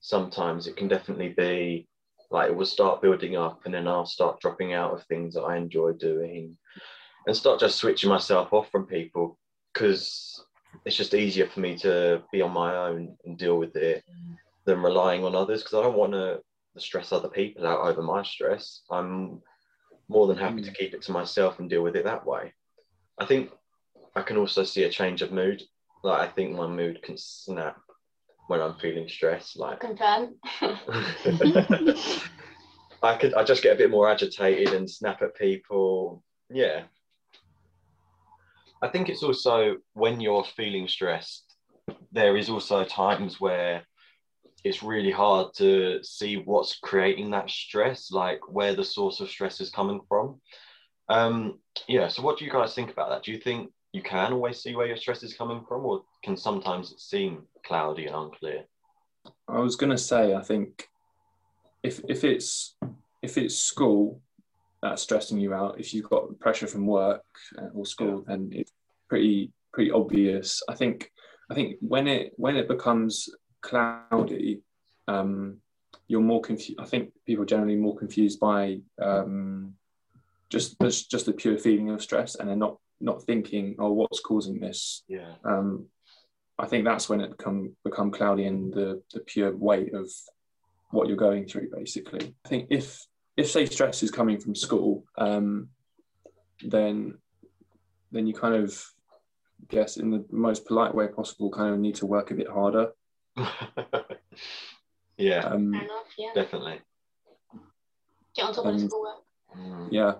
sometimes 0.00 0.66
it 0.66 0.76
can 0.76 0.88
definitely 0.88 1.28
be 1.28 1.88
like 2.30 2.50
it 2.50 2.56
will 2.56 2.66
start 2.66 3.00
building 3.00 3.36
up, 3.36 3.60
and 3.64 3.72
then 3.72 3.86
I'll 3.86 4.06
start 4.06 4.40
dropping 4.40 4.72
out 4.72 4.92
of 4.92 5.04
things 5.04 5.34
that 5.34 5.42
I 5.42 5.56
enjoy 5.56 5.92
doing, 5.92 6.56
and 7.26 7.36
start 7.36 7.60
just 7.60 7.76
switching 7.76 8.10
myself 8.10 8.52
off 8.52 8.70
from 8.72 8.86
people 8.86 9.38
because 9.72 10.44
it's 10.84 10.96
just 10.96 11.14
easier 11.14 11.46
for 11.46 11.60
me 11.60 11.76
to 11.78 12.22
be 12.32 12.42
on 12.42 12.52
my 12.52 12.76
own 12.76 13.16
and 13.24 13.38
deal 13.38 13.58
with 13.58 13.76
it 13.76 14.04
than 14.64 14.82
relying 14.82 15.24
on 15.24 15.34
others 15.34 15.62
because 15.62 15.78
I 15.78 15.82
don't 15.82 15.96
want 15.96 16.12
to 16.12 16.42
stress 16.78 17.12
other 17.12 17.28
people 17.28 17.66
out 17.66 17.80
over 17.80 18.02
my 18.02 18.22
stress. 18.22 18.82
I'm 18.90 19.42
more 20.08 20.26
than 20.26 20.36
happy 20.36 20.62
to 20.62 20.70
mm. 20.70 20.76
keep 20.76 20.94
it 20.94 21.02
to 21.02 21.12
myself 21.12 21.58
and 21.58 21.70
deal 21.70 21.82
with 21.82 21.96
it 21.96 22.04
that 22.04 22.26
way. 22.26 22.52
I 23.18 23.24
think 23.26 23.50
I 24.16 24.22
can 24.22 24.36
also 24.36 24.64
see 24.64 24.84
a 24.84 24.90
change 24.90 25.22
of 25.22 25.32
mood. 25.32 25.62
Like 26.02 26.28
I 26.28 26.32
think 26.32 26.54
my 26.54 26.66
mood 26.66 27.02
can 27.02 27.16
snap 27.16 27.78
when 28.48 28.60
I'm 28.60 28.76
feeling 28.76 29.08
stressed. 29.08 29.56
Like 29.58 29.80
Confirm. 29.80 30.34
I 33.02 33.16
could 33.18 33.34
I 33.34 33.44
just 33.44 33.62
get 33.62 33.74
a 33.74 33.78
bit 33.78 33.90
more 33.90 34.08
agitated 34.08 34.74
and 34.74 34.90
snap 34.90 35.22
at 35.22 35.36
people. 35.36 36.22
Yeah. 36.50 36.82
I 38.82 38.88
think 38.88 39.08
it's 39.08 39.22
also 39.22 39.76
when 39.94 40.20
you're 40.20 40.44
feeling 40.56 40.88
stressed, 40.88 41.54
there 42.12 42.36
is 42.36 42.48
also 42.48 42.84
times 42.84 43.40
where 43.40 43.84
it's 44.64 44.82
really 44.82 45.10
hard 45.10 45.52
to 45.54 46.02
see 46.02 46.36
what's 46.36 46.78
creating 46.78 47.30
that 47.30 47.50
stress, 47.50 48.10
like 48.10 48.40
where 48.50 48.74
the 48.74 48.84
source 48.84 49.20
of 49.20 49.28
stress 49.28 49.60
is 49.60 49.70
coming 49.70 50.00
from. 50.08 50.40
Um, 51.08 51.58
yeah, 51.86 52.08
so 52.08 52.22
what 52.22 52.38
do 52.38 52.44
you 52.46 52.50
guys 52.50 52.74
think 52.74 52.90
about 52.90 53.10
that? 53.10 53.22
Do 53.22 53.32
you 53.32 53.38
think 53.38 53.70
you 53.92 54.02
can 54.02 54.32
always 54.32 54.62
see 54.62 54.74
where 54.74 54.86
your 54.86 54.96
stress 54.96 55.22
is 55.22 55.34
coming 55.34 55.64
from, 55.68 55.84
or 55.84 56.02
can 56.22 56.36
sometimes 56.36 56.92
it 56.92 57.00
seem 57.00 57.42
cloudy 57.64 58.06
and 58.06 58.16
unclear? 58.16 58.64
I 59.48 59.60
was 59.60 59.76
gonna 59.76 59.98
say, 59.98 60.34
I 60.34 60.40
think 60.40 60.88
if 61.82 62.00
if 62.08 62.24
it's 62.24 62.76
if 63.22 63.36
it's 63.36 63.56
school 63.56 64.20
that's 64.84 65.00
stressing 65.00 65.40
you 65.40 65.54
out, 65.54 65.80
if 65.80 65.94
you've 65.94 66.10
got 66.10 66.38
pressure 66.40 66.66
from 66.66 66.86
work 66.86 67.24
uh, 67.58 67.68
or 67.72 67.86
school, 67.86 68.22
then 68.26 68.50
it's 68.52 68.70
pretty 69.08 69.50
pretty 69.72 69.90
obvious. 69.90 70.62
I 70.68 70.74
think 70.74 71.10
I 71.50 71.54
think 71.54 71.76
when 71.80 72.06
it 72.06 72.34
when 72.36 72.56
it 72.56 72.68
becomes 72.68 73.30
cloudy, 73.62 74.60
um, 75.08 75.56
you're 76.06 76.20
more 76.20 76.42
confused. 76.42 76.78
I 76.78 76.84
think 76.84 77.12
people 77.26 77.44
are 77.44 77.46
generally 77.46 77.76
more 77.76 77.96
confused 77.96 78.38
by 78.38 78.80
um, 79.00 79.72
just 80.50 80.78
just 80.82 81.10
just 81.10 81.24
the 81.24 81.32
pure 81.32 81.56
feeling 81.56 81.88
of 81.88 82.02
stress, 82.02 82.34
and 82.34 82.46
they're 82.46 82.54
not 82.54 82.76
not 83.00 83.22
thinking, 83.22 83.76
oh, 83.78 83.92
what's 83.92 84.20
causing 84.20 84.60
this? 84.60 85.02
Yeah. 85.08 85.32
Um, 85.46 85.86
I 86.58 86.66
think 86.66 86.84
that's 86.84 87.08
when 87.08 87.22
it 87.22 87.30
become 87.30 87.74
become 87.84 88.10
cloudy 88.10 88.44
and 88.44 88.70
the 88.70 89.02
the 89.14 89.20
pure 89.20 89.56
weight 89.56 89.94
of 89.94 90.10
what 90.90 91.08
you're 91.08 91.16
going 91.16 91.46
through. 91.46 91.70
Basically, 91.70 92.34
I 92.44 92.48
think 92.50 92.66
if 92.68 93.06
if 93.36 93.50
say 93.50 93.66
stress 93.66 94.02
is 94.02 94.10
coming 94.10 94.38
from 94.38 94.54
school, 94.54 95.04
um, 95.18 95.68
then 96.62 97.18
then 98.12 98.26
you 98.26 98.34
kind 98.34 98.54
of 98.54 98.80
guess 99.68 99.96
in 99.96 100.10
the 100.10 100.24
most 100.30 100.66
polite 100.66 100.94
way 100.94 101.08
possible, 101.08 101.50
kind 101.50 101.74
of 101.74 101.80
need 101.80 101.96
to 101.96 102.06
work 102.06 102.30
a 102.30 102.34
bit 102.34 102.48
harder. 102.48 102.92
yeah, 105.16 105.40
Um, 105.46 105.74
enough, 105.74 106.06
yeah. 106.16 106.30
definitely. 106.34 106.80
Get 108.36 108.44
on 108.44 108.54
top 108.54 108.66
of 108.66 108.78
the 108.78 108.86
schoolwork. 108.88 109.22
Mm. 109.56 109.88
yeah. 109.90 110.14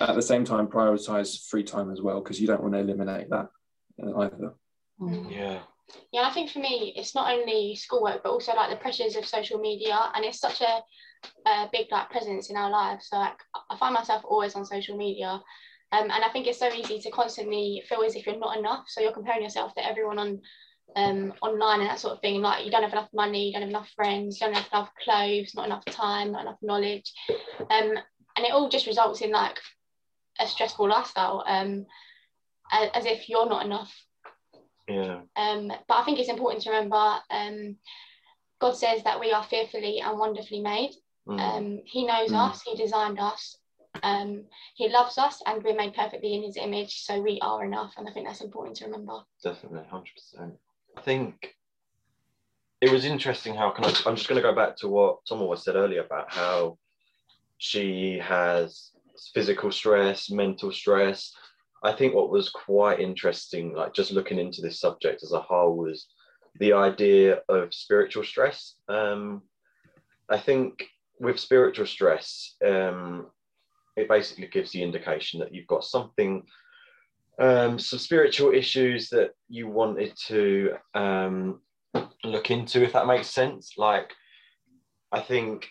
At 0.00 0.14
the 0.14 0.22
same 0.22 0.44
time, 0.44 0.66
prioritize 0.68 1.46
free 1.48 1.64
time 1.64 1.92
as 1.92 2.00
well 2.00 2.20
because 2.20 2.40
you 2.40 2.46
don't 2.46 2.62
want 2.62 2.74
to 2.74 2.80
eliminate 2.80 3.28
that 3.30 3.48
uh, 4.02 4.18
either. 4.20 4.54
Mm. 5.00 5.30
Yeah. 5.30 5.60
Yeah, 6.12 6.22
I 6.22 6.30
think 6.30 6.50
for 6.50 6.60
me, 6.60 6.94
it's 6.96 7.14
not 7.14 7.32
only 7.32 7.76
schoolwork, 7.76 8.22
but 8.22 8.30
also 8.30 8.54
like 8.54 8.70
the 8.70 8.76
pressures 8.76 9.16
of 9.16 9.26
social 9.26 9.58
media, 9.58 10.10
and 10.14 10.24
it's 10.24 10.40
such 10.40 10.60
a, 10.60 10.80
a 11.46 11.68
big 11.72 11.86
like 11.90 12.10
presence 12.10 12.50
in 12.50 12.56
our 12.56 12.70
lives. 12.70 13.08
So 13.08 13.16
like, 13.16 13.38
I 13.70 13.76
find 13.76 13.94
myself 13.94 14.22
always 14.24 14.54
on 14.54 14.64
social 14.64 14.96
media, 14.96 15.40
um, 15.92 16.10
and 16.10 16.24
I 16.24 16.28
think 16.32 16.46
it's 16.46 16.58
so 16.58 16.72
easy 16.72 16.98
to 17.00 17.10
constantly 17.10 17.82
feel 17.88 18.02
as 18.02 18.14
if 18.14 18.26
you're 18.26 18.38
not 18.38 18.58
enough. 18.58 18.84
So 18.88 19.00
you're 19.00 19.12
comparing 19.12 19.42
yourself 19.42 19.74
to 19.74 19.86
everyone 19.86 20.18
on, 20.18 20.40
um, 20.96 21.34
online 21.42 21.80
and 21.80 21.88
that 21.88 21.98
sort 22.00 22.14
of 22.14 22.20
thing. 22.20 22.40
Like 22.40 22.64
you 22.64 22.70
don't 22.70 22.82
have 22.82 22.92
enough 22.92 23.10
money, 23.12 23.46
you 23.46 23.52
don't 23.52 23.62
have 23.62 23.70
enough 23.70 23.90
friends, 23.94 24.40
you 24.40 24.46
don't 24.46 24.56
have 24.56 24.68
enough 24.72 24.90
clothes, 25.04 25.54
not 25.54 25.66
enough 25.66 25.84
time, 25.86 26.32
not 26.32 26.42
enough 26.42 26.58
knowledge, 26.62 27.12
um, 27.58 27.98
and 28.36 28.46
it 28.46 28.52
all 28.52 28.68
just 28.68 28.86
results 28.86 29.20
in 29.20 29.30
like 29.30 29.58
a 30.40 30.46
stressful 30.46 30.88
lifestyle, 30.88 31.44
um, 31.46 31.86
as 32.72 33.04
if 33.04 33.28
you're 33.28 33.48
not 33.48 33.66
enough 33.66 33.92
Yeah. 34.88 35.20
um, 35.36 35.68
but 35.68 35.94
I 35.94 36.04
think 36.04 36.18
it's 36.18 36.30
important 36.30 36.62
to 36.62 36.70
remember 36.70 37.20
um, 37.30 37.76
God 38.60 38.76
says 38.76 39.02
that 39.04 39.20
we 39.20 39.30
are 39.32 39.42
fearfully 39.44 40.00
and 40.00 40.18
wonderfully 40.18 40.60
made. 40.60 40.92
Mm. 41.26 41.40
Um, 41.40 41.80
he 41.84 42.04
knows 42.06 42.30
Mm. 42.30 42.50
us, 42.50 42.62
He 42.62 42.74
designed 42.74 43.18
us, 43.20 43.56
um, 44.02 44.44
He 44.74 44.88
loves 44.88 45.18
us, 45.18 45.42
and 45.46 45.62
we're 45.62 45.76
made 45.76 45.94
perfectly 45.94 46.34
in 46.34 46.42
His 46.42 46.56
image. 46.56 47.02
So 47.04 47.20
we 47.20 47.38
are 47.40 47.64
enough. 47.64 47.94
And 47.96 48.08
I 48.08 48.12
think 48.12 48.26
that's 48.26 48.40
important 48.40 48.76
to 48.78 48.86
remember. 48.86 49.24
Definitely, 49.42 49.86
hundred 49.88 50.14
percent. 50.14 50.54
I 50.96 51.00
think 51.00 51.56
it 52.80 52.90
was 52.90 53.04
interesting 53.04 53.54
how 53.54 53.70
can 53.70 53.84
I? 53.84 53.88
I'm 54.06 54.16
just 54.16 54.28
going 54.28 54.40
to 54.42 54.48
go 54.48 54.54
back 54.54 54.76
to 54.78 54.88
what 54.88 55.18
someone 55.24 55.48
was 55.48 55.62
said 55.64 55.76
earlier 55.76 56.04
about 56.04 56.32
how 56.32 56.78
she 57.58 58.18
has 58.18 58.90
physical 59.32 59.70
stress, 59.70 60.30
mental 60.30 60.72
stress. 60.72 61.32
I 61.84 61.92
think 61.92 62.14
what 62.14 62.30
was 62.30 62.48
quite 62.50 63.00
interesting, 63.00 63.74
like 63.74 63.94
just 63.94 64.10
looking 64.12 64.38
into 64.38 64.60
this 64.60 64.80
subject 64.80 65.22
as 65.22 65.32
a 65.32 65.40
whole, 65.40 65.76
was 65.76 66.06
the 66.58 66.72
idea 66.72 67.40
of 67.48 67.72
spiritual 67.72 68.24
stress. 68.24 68.76
Um, 68.88 69.42
I 70.28 70.38
think 70.38 70.84
with 71.20 71.38
spiritual 71.38 71.86
stress, 71.86 72.56
um, 72.64 73.26
it 73.96 74.08
basically 74.08 74.48
gives 74.48 74.72
the 74.72 74.82
indication 74.82 75.40
that 75.40 75.54
you've 75.54 75.66
got 75.66 75.84
something 75.84 76.42
um, 77.38 77.78
some 77.78 77.98
spiritual 77.98 78.52
issues 78.52 79.08
that 79.08 79.30
you 79.48 79.66
wanted 79.66 80.14
to 80.26 80.74
um, 80.94 81.60
look 82.24 82.50
into, 82.50 82.82
if 82.82 82.92
that 82.92 83.06
makes 83.06 83.28
sense. 83.28 83.72
Like, 83.78 84.12
I 85.10 85.20
think 85.20 85.68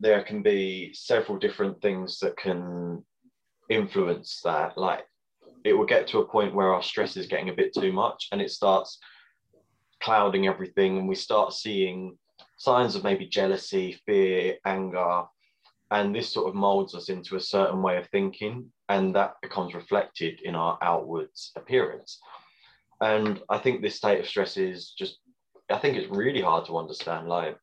there 0.00 0.22
can 0.22 0.42
be 0.42 0.92
several 0.94 1.38
different 1.38 1.80
things 1.80 2.18
that 2.20 2.36
can 2.36 3.04
influence 3.70 4.40
that. 4.44 4.76
Like, 4.76 5.06
it 5.64 5.72
will 5.72 5.86
get 5.86 6.08
to 6.08 6.18
a 6.18 6.28
point 6.28 6.54
where 6.54 6.74
our 6.74 6.82
stress 6.82 7.16
is 7.16 7.28
getting 7.28 7.48
a 7.48 7.54
bit 7.54 7.72
too 7.72 7.92
much 7.92 8.28
and 8.32 8.40
it 8.40 8.50
starts 8.50 8.98
clouding 10.02 10.48
everything, 10.48 10.98
and 10.98 11.08
we 11.08 11.14
start 11.14 11.52
seeing 11.52 12.18
signs 12.62 12.94
of 12.94 13.02
maybe 13.02 13.26
jealousy, 13.26 14.00
fear, 14.06 14.56
anger, 14.64 15.24
and 15.90 16.14
this 16.14 16.32
sort 16.32 16.48
of 16.48 16.54
molds 16.54 16.94
us 16.94 17.08
into 17.08 17.34
a 17.34 17.40
certain 17.40 17.82
way 17.82 17.96
of 17.96 18.08
thinking 18.08 18.70
and 18.88 19.14
that 19.14 19.34
becomes 19.42 19.74
reflected 19.74 20.40
in 20.42 20.54
our 20.54 20.78
outwards 20.80 21.50
appearance. 21.56 22.20
And 23.00 23.42
i 23.50 23.58
think 23.58 23.82
this 23.82 23.96
state 23.96 24.20
of 24.20 24.28
stress 24.28 24.56
is 24.56 24.92
just 24.96 25.18
i 25.70 25.78
think 25.78 25.96
it's 25.96 26.16
really 26.22 26.40
hard 26.40 26.64
to 26.66 26.78
understand 26.78 27.26
like 27.28 27.56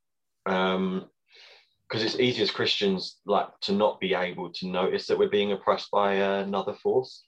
um 0.45 1.05
because 1.87 2.03
it's 2.03 2.19
easy 2.19 2.41
as 2.41 2.51
christians 2.51 3.19
like 3.25 3.47
to 3.61 3.71
not 3.71 4.01
be 4.01 4.13
able 4.13 4.49
to 4.51 4.67
notice 4.67 5.07
that 5.07 5.17
we're 5.17 5.37
being 5.37 5.53
oppressed 5.53 5.89
by 5.91 6.13
another 6.15 6.73
force. 6.73 7.23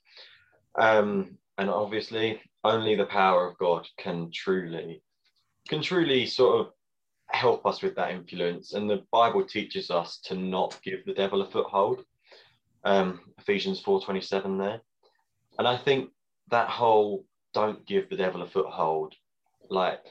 Um 0.78 1.38
and 1.58 1.70
obviously 1.70 2.42
only 2.66 2.96
the 2.96 3.06
power 3.22 3.48
of 3.48 3.58
god 3.58 3.88
can 3.98 4.30
truly 4.34 5.02
can 5.70 5.82
truly 5.82 6.26
sort 6.26 6.60
of 6.60 6.74
help 7.32 7.66
us 7.66 7.82
with 7.82 7.96
that 7.96 8.12
influence. 8.12 8.74
And 8.74 8.90
the 8.90 9.04
Bible 9.12 9.46
teaches 9.46 9.90
us 9.90 10.20
to 10.26 10.36
not 10.36 10.80
give 10.84 11.06
the 11.06 11.14
devil 11.14 11.42
a 11.42 11.50
foothold. 11.50 12.04
Um, 12.84 13.22
Ephesians 13.38 13.82
4:27 13.82 14.58
there. 14.58 14.82
And 15.60 15.68
I 15.68 15.78
think 15.78 16.12
that 16.50 16.70
whole 16.70 17.26
don't 17.54 17.86
give 17.86 18.10
the 18.10 18.16
devil 18.16 18.42
a 18.42 18.48
foothold, 18.48 19.14
like 19.70 20.04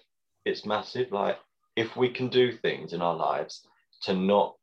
it's 0.44 0.66
massive. 0.66 1.12
Like 1.12 1.38
if 1.76 1.96
we 1.96 2.10
can 2.10 2.28
do 2.28 2.52
things 2.52 2.92
in 2.92 3.02
our 3.02 3.14
lives 3.14 3.66
to 4.02 4.14
not 4.14 4.56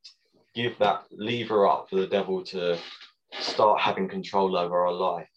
give 0.56 0.78
that 0.80 1.04
lever 1.12 1.68
up 1.68 1.90
for 1.90 1.98
the 1.98 2.08
devil 2.08 2.44
to 2.44 2.78
start 3.40 3.80
having 3.80 4.08
control 4.08 4.58
over 4.58 4.86
our 4.86 4.94
life, 4.94 5.30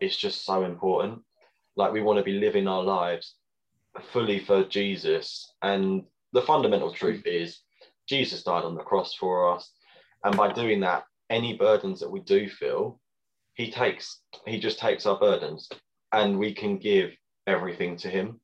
it's 0.00 0.16
just 0.16 0.44
so 0.44 0.64
important. 0.64 1.22
Like 1.76 1.92
we 1.92 2.02
want 2.02 2.18
to 2.18 2.24
be 2.24 2.38
living 2.40 2.68
our 2.68 2.82
lives 2.82 3.36
fully 4.12 4.38
for 4.38 4.64
Jesus 4.64 5.52
and 5.62 6.04
the 6.36 6.42
fundamental 6.42 6.92
truth 6.92 7.22
is 7.24 7.60
Jesus 8.06 8.42
died 8.42 8.64
on 8.64 8.74
the 8.74 8.82
cross 8.82 9.14
for 9.14 9.54
us. 9.54 9.70
And 10.22 10.36
by 10.36 10.52
doing 10.52 10.80
that, 10.80 11.04
any 11.30 11.54
burdens 11.54 11.98
that 12.00 12.10
we 12.10 12.20
do 12.20 12.46
feel, 12.46 13.00
he 13.54 13.70
takes, 13.70 14.20
he 14.46 14.60
just 14.60 14.78
takes 14.78 15.06
our 15.06 15.18
burdens 15.18 15.66
and 16.12 16.38
we 16.38 16.52
can 16.52 16.76
give 16.76 17.12
everything 17.46 17.96
to 17.96 18.08
him. 18.10 18.38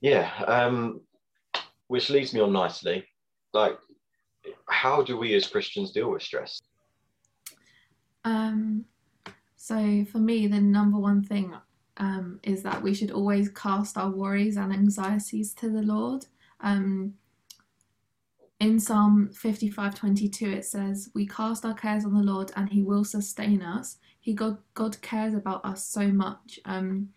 Yeah. 0.00 0.28
Um, 0.48 1.00
which 1.86 2.10
leads 2.10 2.34
me 2.34 2.40
on 2.40 2.52
nicely. 2.52 3.06
Like, 3.52 3.78
how 4.68 5.02
do 5.02 5.16
we 5.16 5.34
as 5.34 5.46
Christians 5.46 5.92
deal 5.92 6.10
with 6.10 6.22
stress? 6.22 6.60
Um, 8.24 8.84
so 9.54 10.04
for 10.10 10.18
me, 10.18 10.48
the 10.48 10.60
number 10.60 10.98
one 10.98 11.22
thing 11.22 11.54
um, 11.98 12.40
is 12.42 12.64
that 12.64 12.82
we 12.82 12.92
should 12.92 13.12
always 13.12 13.50
cast 13.50 13.96
our 13.96 14.10
worries 14.10 14.56
and 14.56 14.72
anxieties 14.72 15.54
to 15.54 15.70
the 15.70 15.82
Lord. 15.82 16.26
Um, 16.60 17.14
in 18.60 18.80
Psalm 18.80 19.30
55:22 19.32 20.48
it 20.48 20.64
says, 20.64 21.10
"We 21.14 21.26
cast 21.26 21.64
our 21.64 21.74
cares 21.74 22.04
on 22.04 22.14
the 22.14 22.22
Lord, 22.22 22.50
and 22.56 22.68
He 22.68 22.82
will 22.82 23.04
sustain 23.04 23.62
us." 23.62 23.98
He 24.20 24.34
God 24.34 24.58
God 24.74 25.00
cares 25.00 25.34
about 25.34 25.64
us 25.64 25.86
so 25.86 26.08
much. 26.08 26.58
Um, 26.64 27.10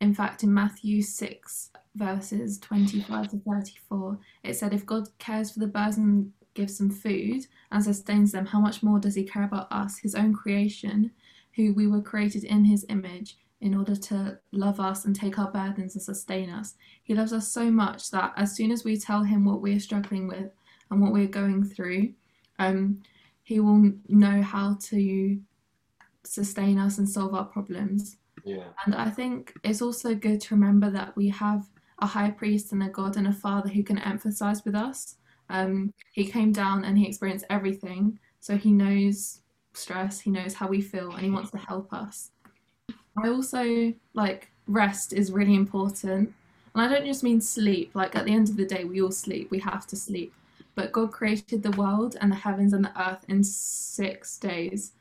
in 0.00 0.14
fact, 0.14 0.42
in 0.44 0.54
Matthew 0.54 1.02
6 1.02 1.70
verses 1.94 2.58
25 2.60 3.28
to 3.28 3.38
34, 3.38 4.18
it 4.44 4.54
said, 4.54 4.72
"If 4.72 4.86
God 4.86 5.08
cares 5.18 5.50
for 5.50 5.58
the 5.58 5.66
birds 5.66 5.98
and 5.98 6.32
gives 6.54 6.78
them 6.78 6.90
food 6.90 7.46
and 7.70 7.84
sustains 7.84 8.32
them, 8.32 8.46
how 8.46 8.60
much 8.60 8.82
more 8.82 8.98
does 8.98 9.14
He 9.14 9.24
care 9.24 9.44
about 9.44 9.70
us, 9.70 9.98
His 9.98 10.14
own 10.14 10.32
creation, 10.32 11.10
who 11.56 11.74
we 11.74 11.86
were 11.86 12.02
created 12.02 12.44
in 12.44 12.64
His 12.64 12.86
image?" 12.88 13.36
In 13.60 13.74
order 13.74 13.96
to 13.96 14.38
love 14.52 14.78
us 14.78 15.04
and 15.04 15.16
take 15.16 15.38
our 15.38 15.50
burdens 15.50 15.94
and 15.94 16.02
sustain 16.02 16.48
us. 16.50 16.74
He 17.02 17.14
loves 17.14 17.32
us 17.32 17.48
so 17.48 17.70
much 17.70 18.10
that 18.10 18.32
as 18.36 18.54
soon 18.54 18.70
as 18.70 18.84
we 18.84 18.96
tell 18.96 19.22
him 19.22 19.44
what 19.44 19.60
we're 19.60 19.80
struggling 19.80 20.28
with 20.28 20.50
and 20.90 21.00
what 21.00 21.12
we're 21.12 21.26
going 21.26 21.64
through, 21.64 22.12
um, 22.58 23.02
he 23.42 23.60
will 23.60 23.92
know 24.08 24.42
how 24.42 24.76
to 24.82 25.38
sustain 26.24 26.78
us 26.78 26.98
and 26.98 27.08
solve 27.08 27.34
our 27.34 27.46
problems. 27.46 28.18
Yeah. 28.44 28.64
And 28.86 28.94
I 28.94 29.10
think 29.10 29.54
it's 29.64 29.82
also 29.82 30.14
good 30.14 30.40
to 30.42 30.54
remember 30.54 30.90
that 30.90 31.16
we 31.16 31.28
have 31.30 31.66
a 31.98 32.06
high 32.06 32.30
priest 32.30 32.72
and 32.72 32.82
a 32.82 32.88
God 32.88 33.16
and 33.16 33.26
a 33.26 33.32
father 33.32 33.68
who 33.68 33.82
can 33.82 33.98
emphasize 33.98 34.64
with 34.64 34.74
us. 34.74 35.16
Um, 35.50 35.92
he 36.12 36.26
came 36.26 36.52
down 36.52 36.84
and 36.84 36.96
he 36.96 37.06
experienced 37.06 37.46
everything, 37.50 38.18
so 38.40 38.56
he 38.56 38.70
knows 38.70 39.40
stress, 39.72 40.20
he 40.20 40.30
knows 40.30 40.54
how 40.54 40.68
we 40.68 40.80
feel, 40.80 41.10
and 41.12 41.22
he 41.22 41.30
wants 41.30 41.50
to 41.52 41.58
help 41.58 41.92
us. 41.92 42.30
I 43.22 43.28
also 43.28 43.92
like 44.14 44.50
rest 44.66 45.12
is 45.12 45.32
really 45.32 45.54
important. 45.54 46.34
And 46.74 46.82
I 46.82 46.88
don't 46.88 47.06
just 47.06 47.22
mean 47.22 47.40
sleep, 47.40 47.90
like 47.94 48.14
at 48.14 48.24
the 48.24 48.32
end 48.32 48.48
of 48.48 48.56
the 48.56 48.66
day, 48.66 48.84
we 48.84 49.02
all 49.02 49.10
sleep, 49.10 49.50
we 49.50 49.58
have 49.60 49.86
to 49.88 49.96
sleep. 49.96 50.32
But 50.74 50.92
God 50.92 51.10
created 51.10 51.62
the 51.62 51.72
world 51.72 52.16
and 52.20 52.30
the 52.30 52.36
heavens 52.36 52.72
and 52.72 52.84
the 52.84 53.02
earth 53.02 53.24
in 53.28 53.42
six 53.42 54.38
days. 54.38 54.92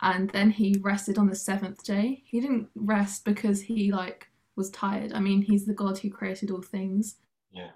And 0.00 0.30
then 0.30 0.50
he 0.50 0.78
rested 0.80 1.18
on 1.18 1.28
the 1.28 1.34
seventh 1.34 1.82
day. 1.84 2.22
He 2.24 2.40
didn't 2.40 2.68
rest 2.74 3.24
because 3.24 3.60
he 3.60 3.92
like 3.92 4.28
was 4.54 4.70
tired. 4.70 5.12
I 5.12 5.20
mean, 5.20 5.42
he's 5.42 5.66
the 5.66 5.74
God 5.74 5.98
who 5.98 6.10
created 6.10 6.50
all 6.50 6.62
things. 6.62 7.16
Yeah. 7.52 7.70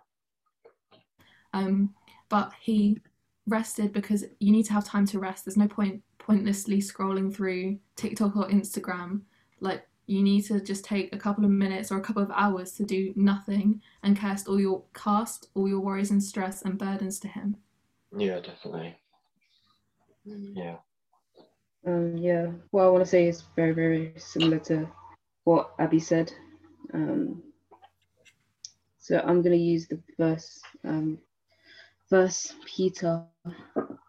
Um, 1.53 1.95
but 2.29 2.53
he 2.61 2.99
rested 3.47 3.93
because 3.93 4.25
you 4.39 4.53
need 4.53 4.65
to 4.67 4.73
have 4.73 4.85
time 4.85 5.07
to 5.07 5.19
rest. 5.19 5.45
There's 5.45 5.57
no 5.57 5.69
point 5.69 6.03
pointlessly 6.19 6.79
scrolling 6.79 7.35
through 7.35 7.79
TikTok 7.97 8.37
or 8.37 8.49
Instagram. 8.49 9.23
Like 9.61 9.87
you 10.11 10.23
need 10.25 10.43
to 10.43 10.61
just 10.61 10.85
take 10.85 11.15
a 11.15 11.19
couple 11.19 11.45
of 11.45 11.51
minutes 11.53 11.93
or 11.93 11.99
a 11.99 12.03
couple 12.03 12.23
of 12.23 12.33
hours 12.35 12.73
to 12.73 12.85
do 12.85 13.13
nothing 13.15 13.81
and 14.03 14.19
cast 14.19 14.49
all 14.49 14.59
your 14.59 14.83
cast 14.93 15.49
all 15.55 15.69
your 15.69 15.79
worries 15.79 16.11
and 16.11 16.23
stress 16.23 16.63
and 16.63 16.77
burdens 16.77 17.21
to 17.21 17.29
him. 17.29 17.57
Yeah, 18.17 18.41
definitely. 18.41 18.97
Mm. 20.27 20.53
Yeah. 20.57 20.77
Um, 21.87 22.17
yeah, 22.17 22.49
what 22.73 22.85
I 22.85 22.89
want 22.89 23.05
to 23.05 23.11
say 23.11 23.29
is 23.29 23.45
very, 23.55 23.73
very 23.73 24.13
similar 24.17 24.59
to 24.59 24.89
what 25.45 25.71
Abby 25.79 26.01
said. 26.01 26.33
Um, 26.93 27.43
so 28.99 29.19
I'm 29.19 29.43
going 29.43 29.57
to 29.57 29.65
use 29.65 29.87
the 29.87 30.01
verse, 30.19 30.61
um, 30.85 31.19
first 32.09 32.57
Peter 32.67 33.25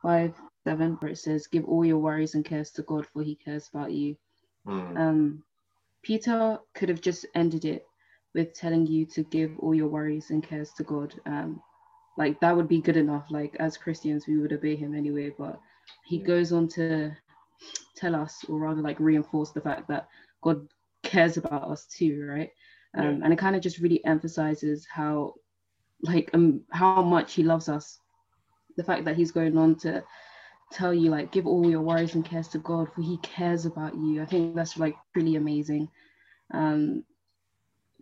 5 0.01 0.34
7, 0.63 0.98
where 1.00 1.12
it 1.12 1.17
says, 1.17 1.48
Give 1.48 1.65
all 1.65 1.86
your 1.86 2.00
worries 2.00 2.36
and 2.36 2.43
cares 2.43 2.72
to 2.72 2.81
God, 2.81 3.08
for 3.13 3.24
he 3.24 3.36
cares 3.36 3.70
about 3.74 3.91
you. 3.91 4.17
Mm. 4.67 4.98
Um, 4.98 5.43
Peter 6.03 6.60
could 6.75 6.89
have 6.89 7.01
just 7.01 7.25
ended 7.36 7.65
it 7.65 7.86
with 8.34 8.53
telling 8.53 8.86
you 8.88 9.05
to 9.05 9.24
give 9.24 9.51
all 9.60 9.74
your 9.75 9.88
worries 9.88 10.29
and 10.31 10.43
cares 10.43 10.72
to 10.74 10.84
God. 10.84 11.13
Um, 11.25 11.62
like 12.17 12.39
that 12.41 12.55
would 12.55 12.67
be 12.67 12.81
good 12.81 12.98
enough. 12.98 13.25
Like 13.31 13.55
as 13.60 13.77
Christians, 13.77 14.27
we 14.27 14.38
would 14.38 14.53
obey 14.53 14.75
him 14.75 14.96
anyway. 14.96 15.31
But 15.38 15.60
he 16.05 16.17
Yeah. 16.17 16.25
goes 16.27 16.51
on 16.51 16.67
to 16.70 17.12
tell 17.96 18.15
us, 18.15 18.43
or 18.50 18.60
rather, 18.60 18.81
like 18.81 19.00
reinforce 19.00 19.51
the 19.51 19.62
fact 19.62 19.88
that 19.89 20.08
God 20.43 20.67
cares 21.03 21.38
about 21.38 21.70
us 21.70 21.86
too, 21.88 22.25
right? 22.27 22.50
Um, 22.98 23.03
Yeah. 23.03 23.20
And 23.24 23.34
it 23.34 23.39
kind 23.39 23.55
of 23.55 23.62
just 23.62 23.79
really 23.79 24.03
emphasizes 24.05 24.88
how, 24.91 25.34
like, 26.03 26.29
um, 26.34 26.62
how 26.72 27.01
much 27.01 27.34
He 27.34 27.43
loves 27.43 27.70
us. 27.70 28.00
The 28.77 28.84
fact 28.84 29.05
that 29.05 29.15
He's 29.15 29.31
going 29.31 29.58
on 29.58 29.75
to 29.79 30.03
tell 30.72 30.94
you, 30.94 31.12
like, 31.12 31.32
give 31.32 31.48
all 31.48 31.70
your 31.70 31.82
worries 31.82 32.16
and 32.16 32.25
cares 32.25 32.50
to 32.50 32.60
God, 32.60 32.90
for 32.94 33.01
He 33.04 33.17
cares 33.19 33.65
about 33.65 33.95
you. 33.95 34.22
I 34.22 34.26
think 34.26 34.56
that's 34.56 34.78
like 34.78 34.95
really 35.15 35.38
amazing. 35.38 35.89
Um, 36.54 37.06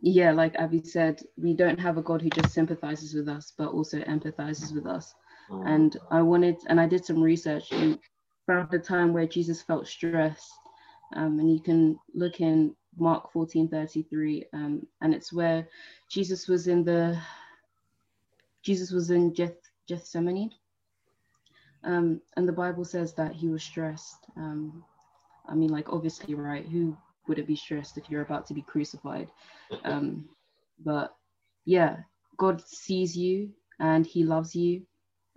yeah, 0.01 0.31
like 0.33 0.55
Abby 0.55 0.83
said, 0.83 1.21
we 1.37 1.55
don't 1.55 1.79
have 1.79 1.97
a 1.97 2.03
God 2.03 2.21
who 2.21 2.29
just 2.29 2.53
sympathizes 2.53 3.15
with 3.15 3.29
us, 3.29 3.53
but 3.57 3.69
also 3.69 3.99
empathizes 4.01 4.73
with 4.75 4.87
us 4.87 5.13
Mm. 5.51 5.67
and 5.67 5.97
I 6.11 6.21
wanted 6.21 6.57
and 6.67 6.79
I 6.79 6.87
did 6.87 7.05
some 7.05 7.21
research 7.21 7.71
and 7.71 7.99
found 8.47 8.73
a 8.73 8.79
time 8.79 9.13
where 9.13 9.27
Jesus 9.27 9.61
felt 9.63 9.87
stressed. 9.87 10.51
Um, 11.15 11.39
and 11.39 11.51
you 11.51 11.59
can 11.61 11.99
look 12.13 12.41
in 12.41 12.75
Mark 12.97 13.31
14 13.33 13.67
33, 13.69 14.45
um, 14.53 14.87
and 15.01 15.13
it's 15.15 15.33
where 15.33 15.67
Jesus 16.09 16.47
was 16.47 16.67
in 16.67 16.83
the 16.83 17.19
Jesus 18.63 18.91
was 18.91 19.11
in 19.11 19.33
Geth, 19.33 19.57
Gethsemane. 19.87 20.51
Um, 21.83 22.21
and 22.35 22.47
the 22.47 22.53
Bible 22.53 22.85
says 22.85 23.13
that 23.13 23.33
he 23.33 23.47
was 23.47 23.63
stressed. 23.63 24.25
Um, 24.35 24.83
I 25.47 25.55
mean, 25.55 25.69
like 25.69 25.91
obviously, 25.91 26.33
right? 26.35 26.65
Who 26.65 26.95
wouldn't 27.27 27.47
be 27.47 27.55
stressed 27.55 27.97
if 27.97 28.09
you're 28.09 28.21
about 28.21 28.45
to 28.47 28.53
be 28.53 28.61
crucified? 28.61 29.29
Um, 29.83 30.29
but 30.83 31.15
yeah, 31.65 31.97
God 32.37 32.61
sees 32.61 33.15
you 33.17 33.49
and 33.79 34.05
he 34.05 34.23
loves 34.23 34.55
you 34.55 34.83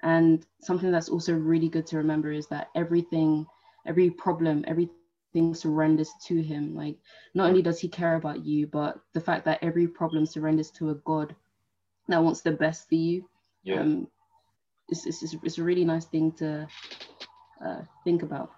and 0.02 0.44
something 0.61 0.90
that's 0.90 1.09
also 1.09 1.33
really 1.33 1.68
good 1.68 1.87
to 1.88 1.96
remember 1.96 2.33
is 2.33 2.46
that 2.48 2.68
everything, 2.74 3.46
every 3.87 4.11
problem, 4.11 4.64
everything 4.66 5.55
surrenders 5.55 6.11
to 6.26 6.42
Him. 6.42 6.74
Like, 6.74 6.98
not 7.35 7.48
only 7.48 7.62
does 7.62 7.78
He 7.81 7.88
care 7.88 8.16
about 8.16 8.44
you, 8.44 8.66
but 8.66 8.98
the 9.14 9.20
fact 9.20 9.44
that 9.44 9.62
every 9.62 9.87
problem 9.87 10.26
surrenders 10.26 10.70
to 10.72 10.90
a 10.90 10.94
God 10.94 11.35
that 12.09 12.22
wants 12.22 12.40
the 12.40 12.52
best 12.52 12.88
for 12.88 12.96
you. 12.96 13.24
yeah. 13.62 13.81
Um, 13.81 14.09
it's, 14.92 15.07
it's, 15.07 15.22
it's- 15.22 15.40
it's 15.42 15.59
a 15.59 15.62
really 15.62 15.85
nice 15.85 16.05
thing 16.05 16.33
to 16.33 16.68
uh, 17.64 17.83
think 18.05 18.22
about. 18.22 18.50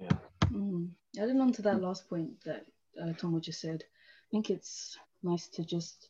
Yeah. 0.00 0.16
Mm. 0.52 0.88
Adding 1.18 1.40
on 1.40 1.52
to 1.52 1.62
that 1.62 1.80
last 1.80 2.08
point 2.08 2.30
that 2.44 2.64
uh, 3.00 3.12
Tom 3.18 3.40
just 3.40 3.60
said, 3.60 3.82
I 3.82 4.28
think 4.30 4.50
it's 4.50 4.96
nice 5.22 5.46
to 5.48 5.64
just 5.64 6.08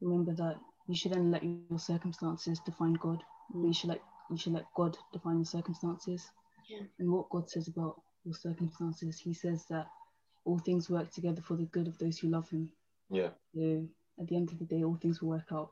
remember 0.00 0.32
that 0.34 0.56
you 0.88 0.94
shouldn't 0.96 1.30
let 1.30 1.42
your 1.44 1.78
circumstances 1.78 2.60
define 2.64 2.94
God. 2.94 3.22
You 3.54 3.72
should 3.72 3.90
let 3.90 4.00
you 4.30 4.36
should 4.36 4.52
let 4.54 4.66
God 4.74 4.96
define 5.12 5.38
the 5.40 5.44
circumstances. 5.46 6.26
Yeah. 6.68 6.82
And 6.98 7.10
what 7.10 7.30
God 7.30 7.48
says 7.48 7.68
about 7.68 8.00
your 8.24 8.34
circumstances, 8.34 9.18
He 9.18 9.32
says 9.34 9.64
that 9.70 9.86
all 10.44 10.58
things 10.58 10.90
work 10.90 11.10
together 11.12 11.42
for 11.42 11.56
the 11.56 11.64
good 11.64 11.88
of 11.88 11.96
those 11.98 12.18
who 12.18 12.28
love 12.28 12.48
Him. 12.50 12.70
Yeah. 13.10 13.30
So 13.54 13.84
at 14.20 14.26
the 14.28 14.36
end 14.36 14.50
of 14.52 14.58
the 14.58 14.64
day, 14.64 14.82
all 14.84 14.98
things 15.00 15.20
will 15.22 15.30
work 15.30 15.48
out. 15.52 15.70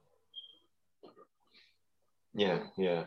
Yeah. 2.37 2.59
Yeah. 2.77 3.05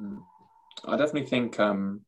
Mm. 0.00 0.22
I 0.84 0.96
definitely 0.96 1.26
think 1.26 1.58
um, 1.58 2.02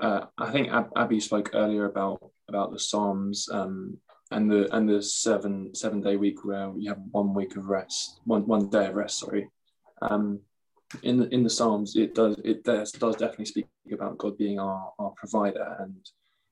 uh, 0.00 0.26
I 0.38 0.52
think 0.52 0.68
Ab- 0.68 0.92
Abby 0.96 1.18
spoke 1.18 1.50
earlier 1.54 1.86
about 1.86 2.20
about 2.48 2.70
the 2.70 2.78
Psalms 2.78 3.48
um, 3.50 3.98
and 4.30 4.48
the 4.48 4.72
and 4.74 4.88
the 4.88 5.02
seven 5.02 5.74
seven 5.74 6.00
day 6.00 6.16
week 6.16 6.44
where 6.44 6.72
you 6.76 6.90
have 6.90 7.00
one 7.10 7.34
week 7.34 7.56
of 7.56 7.68
rest, 7.68 8.20
one 8.24 8.46
one 8.46 8.68
day 8.68 8.86
of 8.86 8.94
rest. 8.94 9.18
Sorry. 9.18 9.48
Um, 10.00 10.40
in 11.02 11.18
the 11.18 11.28
in 11.34 11.42
the 11.42 11.50
Psalms, 11.50 11.96
it 11.96 12.14
does 12.14 12.36
it 12.44 12.62
does, 12.62 12.92
does 12.92 13.16
definitely 13.16 13.46
speak 13.46 13.66
about 13.92 14.18
God 14.18 14.38
being 14.38 14.60
our, 14.60 14.92
our 15.00 15.10
provider 15.16 15.76
and 15.80 15.96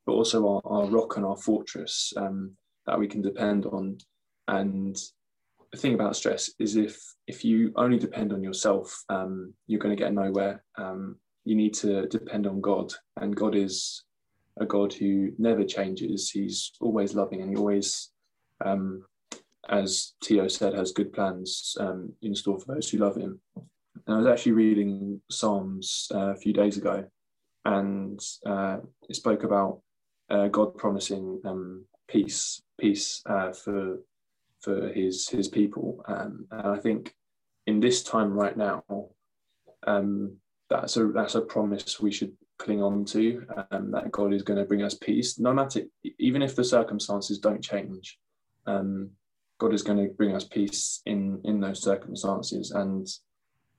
but 0.05 0.13
also 0.13 0.49
our, 0.49 0.63
our 0.65 0.87
rock 0.87 1.17
and 1.17 1.25
our 1.25 1.37
fortress 1.37 2.13
um, 2.17 2.57
that 2.87 2.99
we 2.99 3.07
can 3.07 3.23
depend 3.23 3.67
on. 3.67 3.99
And 4.49 4.97
the 5.75 5.81
thing 5.81 5.95
about 5.95 6.15
stress 6.15 6.51
is 6.61 6.77
if 6.77 6.97
if 7.27 7.45
you 7.45 7.73
only 7.77 7.99
depend 7.99 8.33
on 8.33 8.43
yourself, 8.45 9.03
um, 9.09 9.53
you're 9.67 9.81
going 9.81 9.97
to 9.97 10.01
get 10.03 10.13
nowhere. 10.13 10.63
Um, 10.79 11.17
you 11.45 11.57
need 11.57 11.75
to 11.75 12.07
depend 12.07 12.47
on 12.47 12.61
God, 12.61 12.93
and 13.17 13.35
God 13.35 13.57
is 13.57 14.05
a 14.61 14.65
God 14.67 14.93
who 14.93 15.33
never 15.37 15.65
changes. 15.65 16.31
He's 16.31 16.71
always 16.81 17.15
loving, 17.15 17.41
and 17.43 17.51
he 17.51 17.57
always, 17.57 18.13
um, 18.65 19.03
as 19.69 20.15
Tio 20.23 20.47
said, 20.47 20.75
has 20.75 20.93
good 20.93 21.13
plans 21.13 21.77
um, 21.81 22.13
in 22.23 22.37
store 22.37 22.61
for 22.61 22.75
those 22.75 22.89
who 22.89 22.99
love 22.99 23.17
him. 23.17 23.41
And 23.57 24.15
I 24.15 24.19
was 24.19 24.27
actually 24.27 24.53
reading 24.53 25.21
Psalms 25.29 26.09
uh, 26.15 26.31
a 26.35 26.37
few 26.37 26.53
days 26.53 26.77
ago, 26.77 27.05
and 27.65 28.21
uh, 28.47 28.79
it 29.09 29.17
spoke 29.17 29.43
about 29.43 29.81
uh, 30.31 30.47
God 30.49 30.77
promising 30.77 31.41
um, 31.45 31.85
peace, 32.07 32.63
peace 32.79 33.23
uh, 33.27 33.53
for 33.53 33.99
for 34.65 34.89
his 34.89 35.29
his 35.29 35.49
people. 35.49 36.03
Um, 36.09 36.47
and 36.51 36.67
I 36.69 36.79
think 36.79 37.15
in 37.67 37.81
this 37.81 38.03
time 38.03 38.33
right 38.33 38.57
now, 38.57 38.83
um, 39.87 40.37
that's 40.71 40.97
a 40.97 41.07
that's 41.09 41.35
a 41.35 41.43
promise 41.43 42.01
we 42.01 42.11
should 42.11 42.33
cling 42.59 42.83
on 42.83 43.05
to. 43.07 43.47
Um, 43.71 43.91
that 43.91 44.11
God 44.11 44.33
is 44.33 44.43
going 44.43 44.59
to 44.59 44.65
bring 44.65 44.83
us 44.83 44.95
peace, 44.95 45.39
no 45.39 45.53
matter 45.53 45.83
even 46.19 46.43
if 46.43 46.57
the 46.57 46.65
circumstances 46.65 47.39
don't 47.39 47.63
change. 47.63 48.19
Um, 48.67 49.11
God 49.59 49.75
is 49.75 49.83
going 49.83 49.99
to 49.99 50.13
bring 50.15 50.35
us 50.35 50.45
peace 50.45 51.03
in 51.07 51.41
in 51.45 51.61
those 51.61 51.83
circumstances, 51.83 52.71
and 52.71 53.07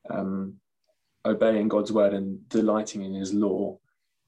um, 0.10 0.56
obeying 1.26 1.68
God's 1.68 1.92
word 1.92 2.14
and 2.14 2.48
delighting 2.50 3.04
in 3.04 3.14
His 3.14 3.34
law 3.34 3.78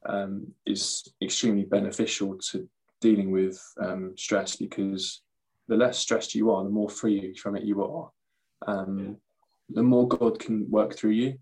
um, 0.05 0.47
is 0.65 1.07
extremely 1.21 1.63
beneficial 1.63 2.37
to 2.51 2.67
dealing 2.99 3.31
with 3.31 3.61
um, 3.79 4.13
stress 4.17 4.55
because 4.55 5.21
the 5.67 5.75
less 5.75 5.97
stressed 5.99 6.35
you 6.35 6.51
are, 6.51 6.63
the 6.63 6.69
more 6.69 6.89
free 6.89 7.33
from 7.35 7.55
it 7.55 7.63
you 7.63 7.83
are. 7.83 8.09
Um, 8.67 9.17
the 9.69 9.83
more 9.83 10.07
God 10.07 10.39
can 10.39 10.69
work 10.69 10.95
through 10.95 11.11
you. 11.11 11.37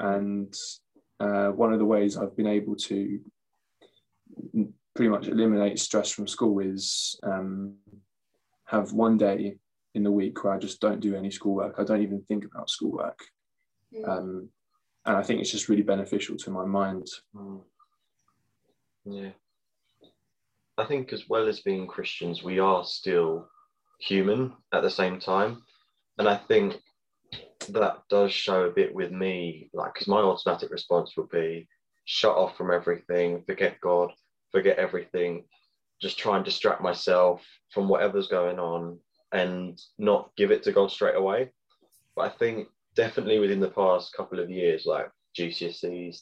And 0.00 0.54
uh, 1.20 1.48
one 1.48 1.72
of 1.72 1.78
the 1.78 1.84
ways 1.84 2.16
I've 2.16 2.36
been 2.36 2.46
able 2.46 2.76
to 2.76 3.20
pretty 4.94 5.10
much 5.10 5.28
eliminate 5.28 5.78
stress 5.78 6.10
from 6.10 6.26
school 6.26 6.60
is 6.60 7.18
um, 7.22 7.74
have 8.66 8.92
one 8.92 9.16
day 9.16 9.56
in 9.94 10.02
the 10.02 10.10
week 10.10 10.42
where 10.42 10.52
I 10.52 10.58
just 10.58 10.80
don't 10.80 11.00
do 11.00 11.14
any 11.14 11.30
schoolwork. 11.30 11.76
I 11.78 11.84
don't 11.84 12.02
even 12.02 12.22
think 12.22 12.44
about 12.44 12.70
schoolwork. 12.70 13.18
Mm. 13.94 14.08
Um, 14.08 14.48
and 15.06 15.16
I 15.16 15.22
think 15.22 15.40
it's 15.40 15.50
just 15.50 15.68
really 15.68 15.82
beneficial 15.82 16.36
to 16.36 16.50
my 16.50 16.64
mind. 16.64 17.06
Mm. 17.34 17.62
Yeah. 19.04 19.30
I 20.76 20.84
think 20.84 21.12
as 21.12 21.28
well 21.28 21.48
as 21.48 21.60
being 21.60 21.86
Christians, 21.86 22.42
we 22.42 22.58
are 22.60 22.84
still 22.84 23.48
human 23.98 24.52
at 24.72 24.82
the 24.82 24.90
same 24.90 25.18
time. 25.20 25.62
And 26.18 26.28
I 26.28 26.36
think 26.36 26.80
that 27.70 28.02
does 28.08 28.32
show 28.32 28.64
a 28.64 28.70
bit 28.70 28.94
with 28.94 29.12
me, 29.12 29.70
like, 29.72 29.94
because 29.94 30.08
my 30.08 30.18
automatic 30.18 30.70
response 30.70 31.16
would 31.16 31.30
be 31.30 31.68
shut 32.04 32.34
off 32.36 32.56
from 32.56 32.70
everything, 32.70 33.42
forget 33.46 33.80
God, 33.80 34.12
forget 34.50 34.78
everything, 34.78 35.44
just 36.00 36.18
try 36.18 36.36
and 36.36 36.44
distract 36.44 36.80
myself 36.80 37.44
from 37.70 37.88
whatever's 37.88 38.28
going 38.28 38.58
on 38.58 38.98
and 39.32 39.80
not 39.98 40.30
give 40.36 40.50
it 40.50 40.62
to 40.62 40.72
God 40.72 40.90
straight 40.90 41.16
away. 41.16 41.50
But 42.16 42.22
I 42.22 42.28
think 42.30 42.68
definitely 42.94 43.38
within 43.38 43.60
the 43.60 43.70
past 43.70 44.14
couple 44.14 44.40
of 44.40 44.50
years, 44.50 44.86
like 44.86 45.10
GCSEs, 45.38 46.20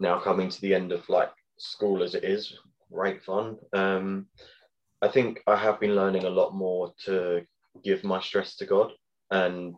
now 0.00 0.18
coming 0.18 0.48
to 0.48 0.60
the 0.60 0.74
end 0.74 0.92
of 0.92 1.08
like 1.08 1.30
school 1.58 2.02
as 2.02 2.14
it 2.14 2.24
is, 2.24 2.58
great 2.92 3.22
fun. 3.22 3.56
Um, 3.72 4.26
I 5.02 5.08
think 5.08 5.42
I 5.46 5.56
have 5.56 5.80
been 5.80 5.96
learning 5.96 6.24
a 6.24 6.30
lot 6.30 6.54
more 6.54 6.92
to 7.06 7.42
give 7.82 8.04
my 8.04 8.20
stress 8.20 8.56
to 8.56 8.66
God 8.66 8.92
and 9.30 9.74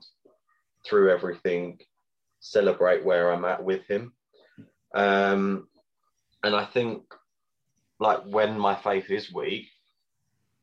through 0.85 1.11
everything 1.11 1.79
celebrate 2.41 3.05
where 3.05 3.33
I'm 3.33 3.45
at 3.45 3.63
with 3.63 3.87
Him. 3.87 4.13
Um, 4.95 5.69
and 6.43 6.57
I 6.57 6.65
think 6.65 7.03
like 8.01 8.25
when 8.25 8.59
my 8.59 8.75
faith 8.75 9.11
is 9.11 9.33
weak, 9.33 9.69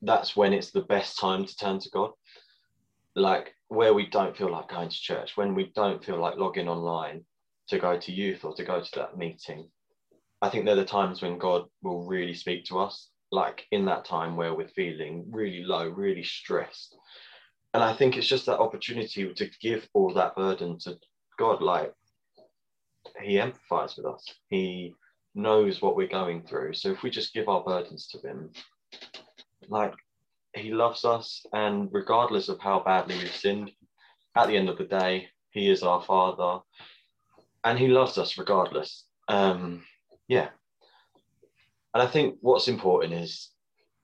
that's 0.02 0.36
when 0.36 0.54
it's 0.54 0.72
the 0.72 0.82
best 0.82 1.18
time 1.18 1.46
to 1.46 1.56
turn 1.56 1.80
to 1.80 1.90
God. 1.90 2.12
Like 3.16 3.56
where 3.70 3.94
we 3.94 4.08
don't 4.08 4.36
feel 4.36 4.52
like 4.52 4.70
going 4.70 4.90
to 4.90 5.02
church, 5.02 5.38
when 5.38 5.56
we 5.56 5.72
don't 5.76 6.04
feel 6.04 6.20
like 6.20 6.38
logging 6.38 6.68
online 6.68 7.24
to 7.70 7.80
go 7.80 7.98
to 7.98 8.12
youth 8.12 8.44
or 8.44 8.54
to 8.56 8.64
go 8.64 8.82
to 8.82 8.92
that 8.96 9.18
meeting, 9.18 9.70
I 10.42 10.50
think 10.50 10.66
they're 10.66 10.76
the 10.76 10.86
times 10.86 11.22
when 11.22 11.38
God 11.38 11.66
will 11.82 12.04
really 12.04 12.34
speak 12.34 12.66
to 12.66 12.80
us, 12.80 13.10
like 13.32 13.66
in 13.72 13.86
that 13.86 14.06
time 14.06 14.36
where 14.36 14.54
we're 14.54 14.68
feeling 14.68 15.26
really 15.30 15.64
low, 15.64 15.88
really 15.88 16.24
stressed. 16.24 16.96
And 17.74 17.84
I 17.84 17.94
think 17.94 18.18
it's 18.18 18.28
just 18.28 18.48
that 18.48 18.60
opportunity 18.60 19.32
to 19.32 19.50
give 19.62 19.88
all 19.94 20.14
that 20.14 20.36
burden 20.36 20.80
to 20.80 20.98
God. 21.38 21.62
Like 21.62 21.94
He 23.22 23.36
empathizes 23.36 23.98
with 23.98 24.06
us, 24.08 24.34
He 24.50 24.96
knows 25.36 25.82
what 25.82 25.96
we're 25.96 26.08
going 26.08 26.44
through. 26.44 26.74
So 26.74 26.90
if 26.92 27.04
we 27.04 27.10
just 27.10 27.34
give 27.34 27.48
our 27.48 27.64
burdens 27.64 28.08
to 28.08 28.28
Him, 28.28 28.50
like 29.68 29.94
He 30.56 30.72
loves 30.72 31.06
us, 31.06 31.46
and 31.54 31.90
regardless 31.92 32.50
of 32.50 32.60
how 32.60 32.80
badly 32.80 33.18
we've 33.18 33.36
sinned, 33.36 33.72
at 34.36 34.48
the 34.48 34.58
end 34.58 34.70
of 34.70 34.78
the 34.78 34.86
day, 34.86 35.28
He 35.52 35.70
is 35.70 35.84
our 35.84 36.02
Father, 36.02 36.62
and 37.64 37.78
He 37.78 37.88
loves 37.88 38.18
us 38.18 38.38
regardless. 38.38 39.06
Um, 39.28 39.84
yeah. 40.28 40.50
And 41.94 42.04
I 42.04 42.08
think 42.08 42.38
what's 42.42 42.68
important 42.68 43.14
is, 43.14 43.50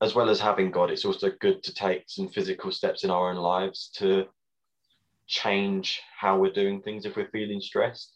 as 0.01 0.15
well 0.15 0.29
as 0.29 0.39
having 0.39 0.71
God, 0.71 0.89
it's 0.89 1.05
also 1.05 1.31
good 1.39 1.63
to 1.63 1.73
take 1.73 2.03
some 2.07 2.27
physical 2.27 2.71
steps 2.71 3.03
in 3.03 3.11
our 3.11 3.29
own 3.29 3.37
lives 3.37 3.89
to 3.97 4.25
change 5.27 6.01
how 6.17 6.37
we're 6.37 6.51
doing 6.51 6.81
things 6.81 7.05
if 7.05 7.15
we're 7.15 7.29
feeling 7.29 7.61
stressed. 7.61 8.13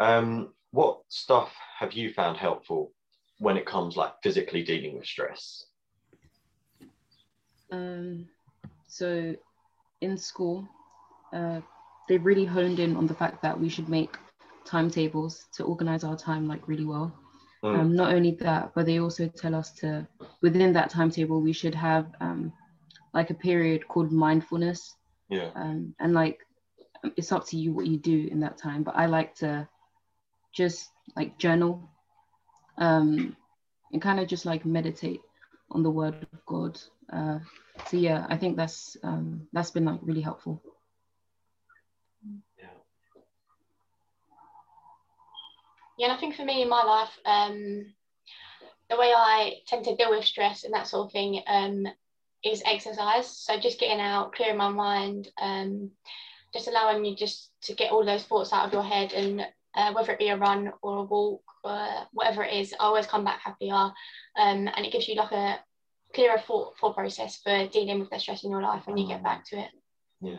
Um, 0.00 0.52
what 0.72 1.00
stuff 1.08 1.54
have 1.78 1.92
you 1.92 2.12
found 2.12 2.36
helpful 2.36 2.92
when 3.38 3.56
it 3.56 3.66
comes 3.66 3.96
like 3.96 4.14
physically 4.22 4.62
dealing 4.62 4.96
with 4.96 5.06
stress? 5.06 5.66
Um, 7.70 8.26
so 8.88 9.34
in 10.00 10.16
school, 10.16 10.68
uh, 11.32 11.60
they 12.08 12.18
really 12.18 12.44
honed 12.44 12.80
in 12.80 12.96
on 12.96 13.06
the 13.06 13.14
fact 13.14 13.42
that 13.42 13.58
we 13.58 13.68
should 13.68 13.88
make 13.88 14.16
timetables 14.64 15.46
to 15.54 15.64
organize 15.64 16.04
our 16.04 16.16
time 16.16 16.46
like 16.46 16.66
really 16.68 16.84
well. 16.84 17.12
Mm. 17.64 17.78
Um, 17.78 17.96
not 17.96 18.12
only 18.12 18.32
that, 18.40 18.72
but 18.74 18.84
they 18.84 19.00
also 19.00 19.26
tell 19.26 19.54
us 19.54 19.70
to, 19.80 20.06
within 20.42 20.74
that 20.74 20.90
timetable, 20.90 21.40
we 21.40 21.54
should 21.54 21.74
have 21.74 22.06
um, 22.20 22.52
like 23.14 23.30
a 23.30 23.34
period 23.34 23.88
called 23.88 24.12
mindfulness. 24.12 24.96
Yeah. 25.30 25.50
Um, 25.54 25.94
and 25.98 26.12
like, 26.12 26.40
it's 27.16 27.32
up 27.32 27.46
to 27.48 27.56
you 27.56 27.72
what 27.72 27.86
you 27.86 27.96
do 27.96 28.28
in 28.30 28.40
that 28.40 28.58
time. 28.58 28.82
But 28.82 28.96
I 28.96 29.06
like 29.06 29.34
to 29.36 29.66
just 30.52 30.90
like 31.16 31.38
journal 31.38 31.88
um, 32.76 33.34
and 33.92 34.02
kind 34.02 34.20
of 34.20 34.28
just 34.28 34.44
like 34.44 34.66
meditate 34.66 35.22
on 35.70 35.82
the 35.82 35.90
word 35.90 36.26
of 36.32 36.44
God. 36.44 36.78
Uh, 37.10 37.38
so 37.88 37.96
yeah, 37.96 38.26
I 38.28 38.36
think 38.36 38.56
that's 38.56 38.96
um, 39.02 39.48
that's 39.52 39.70
been 39.70 39.86
like 39.86 40.00
really 40.02 40.20
helpful. 40.20 40.62
Yeah, 45.98 46.08
and 46.08 46.16
I 46.16 46.20
think 46.20 46.34
for 46.34 46.44
me 46.44 46.62
in 46.62 46.68
my 46.68 46.82
life, 46.82 47.10
um, 47.24 47.94
the 48.90 48.96
way 48.96 49.12
I 49.16 49.54
tend 49.66 49.84
to 49.84 49.96
deal 49.96 50.10
with 50.10 50.24
stress 50.24 50.64
and 50.64 50.74
that 50.74 50.86
sort 50.86 51.06
of 51.06 51.12
thing 51.12 51.42
um, 51.46 51.86
is 52.44 52.62
exercise. 52.66 53.28
So 53.28 53.58
just 53.58 53.80
getting 53.80 54.00
out, 54.00 54.34
clearing 54.34 54.56
my 54.56 54.68
mind, 54.68 55.28
um, 55.40 55.90
just 56.52 56.68
allowing 56.68 57.04
you 57.04 57.16
just 57.16 57.50
to 57.62 57.74
get 57.74 57.92
all 57.92 58.04
those 58.04 58.24
thoughts 58.24 58.52
out 58.52 58.66
of 58.66 58.72
your 58.72 58.84
head 58.84 59.12
and 59.12 59.46
uh, 59.74 59.92
whether 59.92 60.12
it 60.12 60.18
be 60.18 60.28
a 60.28 60.36
run 60.36 60.72
or 60.82 60.98
a 60.98 61.02
walk 61.02 61.42
or 61.64 61.88
whatever 62.12 62.44
it 62.44 62.54
is, 62.54 62.72
I 62.74 62.84
always 62.84 63.06
come 63.06 63.24
back 63.24 63.40
happier. 63.40 63.74
Um, 63.74 63.92
and 64.36 64.84
it 64.84 64.92
gives 64.92 65.08
you 65.08 65.16
like 65.16 65.32
a 65.32 65.58
clearer 66.14 66.38
thought, 66.38 66.76
thought 66.78 66.94
process 66.94 67.40
for 67.42 67.66
dealing 67.68 68.00
with 68.00 68.10
the 68.10 68.18
stress 68.18 68.44
in 68.44 68.50
your 68.50 68.62
life 68.62 68.86
when 68.86 68.96
you 68.96 69.08
get 69.08 69.22
back 69.22 69.44
to 69.46 69.58
it. 69.58 69.70
Yeah. 70.20 70.38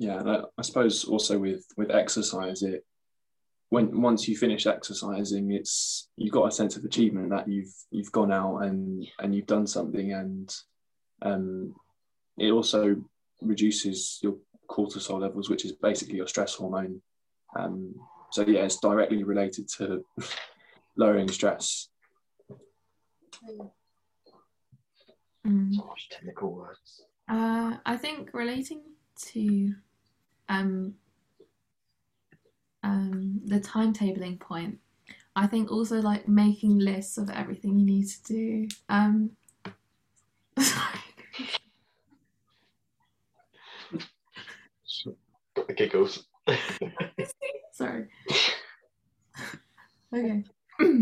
Yeah 0.00 0.22
that, 0.22 0.46
i 0.58 0.62
suppose 0.62 1.04
also 1.04 1.38
with 1.38 1.66
with 1.76 1.90
exercise 1.90 2.62
it 2.62 2.84
when 3.68 4.00
once 4.00 4.26
you 4.26 4.34
finish 4.34 4.66
exercising 4.66 5.52
it's 5.52 6.08
you've 6.16 6.32
got 6.32 6.48
a 6.48 6.50
sense 6.50 6.76
of 6.76 6.84
achievement 6.84 7.28
that 7.28 7.46
you've 7.46 7.72
you've 7.90 8.10
gone 8.10 8.32
out 8.32 8.58
and 8.60 9.06
and 9.18 9.34
you've 9.34 9.46
done 9.46 9.66
something 9.66 10.12
and 10.14 10.56
um 11.22 11.74
it 12.38 12.50
also 12.50 12.96
reduces 13.42 14.18
your 14.22 14.36
cortisol 14.70 15.20
levels 15.20 15.50
which 15.50 15.66
is 15.66 15.72
basically 15.72 16.16
your 16.16 16.26
stress 16.26 16.54
hormone 16.54 17.02
um 17.58 17.94
so 18.32 18.42
yeah 18.46 18.62
it's 18.62 18.80
directly 18.80 19.22
related 19.22 19.68
to 19.68 20.02
lowering 20.96 21.28
stress 21.28 21.88
Mm. 25.46 25.74
So 25.74 25.84
much 25.84 26.08
technical 26.10 26.52
words. 26.52 27.04
Uh, 27.28 27.76
I 27.86 27.96
think 27.96 28.30
relating 28.34 28.82
to 29.32 29.74
um, 30.50 30.94
um, 32.82 33.40
the 33.46 33.60
timetabling 33.60 34.40
point, 34.40 34.78
I 35.36 35.46
think 35.46 35.70
also 35.70 36.00
like 36.00 36.28
making 36.28 36.78
lists 36.78 37.16
of 37.16 37.30
everything 37.30 37.78
you 37.78 37.86
need 37.86 38.08
to 38.08 38.22
do. 38.24 38.68
Um, 38.88 39.30
sorry. 40.58 41.00
Got 45.54 45.68
the 45.68 45.74
giggles. 45.74 46.24
Sorry. 47.72 48.06
okay. 50.14 50.44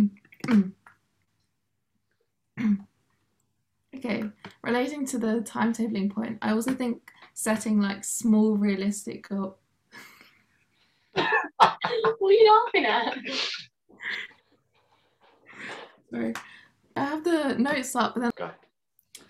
okay. 3.96 4.24
Relating 4.62 5.06
to 5.06 5.18
the 5.18 5.40
timetabling 5.40 6.10
point, 6.10 6.38
I 6.40 6.52
also 6.52 6.74
think 6.74 7.10
setting 7.38 7.80
like 7.80 8.02
small 8.02 8.56
realistic 8.56 9.28
goals. 9.28 9.54
what 11.14 11.22
are 11.56 12.32
you 12.32 12.62
laughing 12.64 12.84
at? 12.84 13.16
Sorry. 16.10 16.34
I 16.96 17.00
have 17.00 17.22
the 17.22 17.54
notes 17.56 17.94
up, 17.94 18.14
but 18.14 18.20
then 18.22 18.32
Okay. 18.40 18.54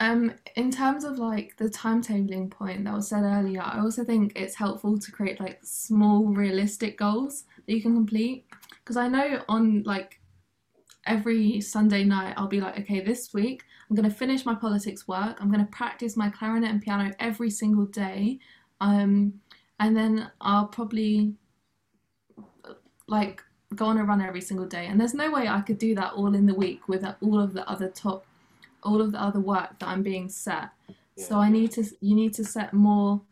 um, 0.01 0.33
in 0.57 0.71
terms 0.71 1.05
of 1.05 1.19
like 1.19 1.55
the 1.59 1.67
timetabling 1.67 2.51
point 2.51 2.85
that 2.85 2.95
was 2.95 3.09
said 3.09 3.25
earlier, 3.25 3.61
I 3.61 3.79
also 3.81 4.05
think 4.05 4.33
it's 4.37 4.55
helpful 4.55 4.99
to 4.99 5.13
create 5.13 5.39
like 5.39 5.59
small 5.63 6.25
realistic 6.29 6.97
goals 6.97 7.45
that 7.67 7.75
you 7.75 7.83
can 7.83 7.95
complete. 7.95 8.47
Because 8.79 8.97
I 8.97 9.09
know 9.09 9.45
on 9.51 9.83
like 9.83 10.19
every 11.05 11.61
Sunday 11.61 12.05
night, 12.05 12.33
I'll 12.39 12.49
be 12.49 12.63
like, 12.63 12.79
okay, 12.79 13.01
this 13.01 13.35
week 13.35 13.65
I'm 13.89 13.97
going 13.97 14.09
to 14.09 14.15
finish 14.15 14.45
my 14.45 14.55
politics 14.55 15.09
work. 15.09 15.39
I'm 15.41 15.51
going 15.51 15.65
to 15.65 15.73
practice 15.73 16.17
my 16.17 16.29
clarinet 16.29 16.71
and 16.71 16.83
piano 16.83 17.13
every 17.19 17.51
single 17.51 17.87
day. 17.87 18.39
Um, 18.81 19.41
and 19.81 19.97
then 19.97 20.31
I'll 20.41 20.67
probably 20.67 21.35
like 23.07 23.43
go 23.75 23.87
on 23.87 23.99
a 23.99 24.05
run 24.05 24.21
every 24.21 24.43
single 24.43 24.67
day. 24.67 24.87
And 24.87 25.01
there's 25.01 25.15
no 25.15 25.31
way 25.31 25.49
I 25.49 25.61
could 25.63 25.79
do 25.79 25.95
that 25.95 26.13
all 26.13 26.35
in 26.35 26.47
the 26.47 26.55
week 26.55 26.89
with 26.89 27.05
all 27.23 27.41
of 27.41 27.55
the 27.55 27.69
other 27.69 27.89
top, 27.89 28.27
all 28.83 29.01
of 29.01 29.13
the 29.13 29.23
other 29.23 29.41
work 29.41 29.79
that 29.79 29.89
I'm 29.89 30.03
being 30.03 30.29
set. 30.29 30.69
So 31.17 31.37
I 31.37 31.49
need 31.49 31.73
to, 31.73 31.85
you 32.01 32.15
need 32.15 32.35
to 32.35 32.45
set 32.45 32.73
more 32.73 33.23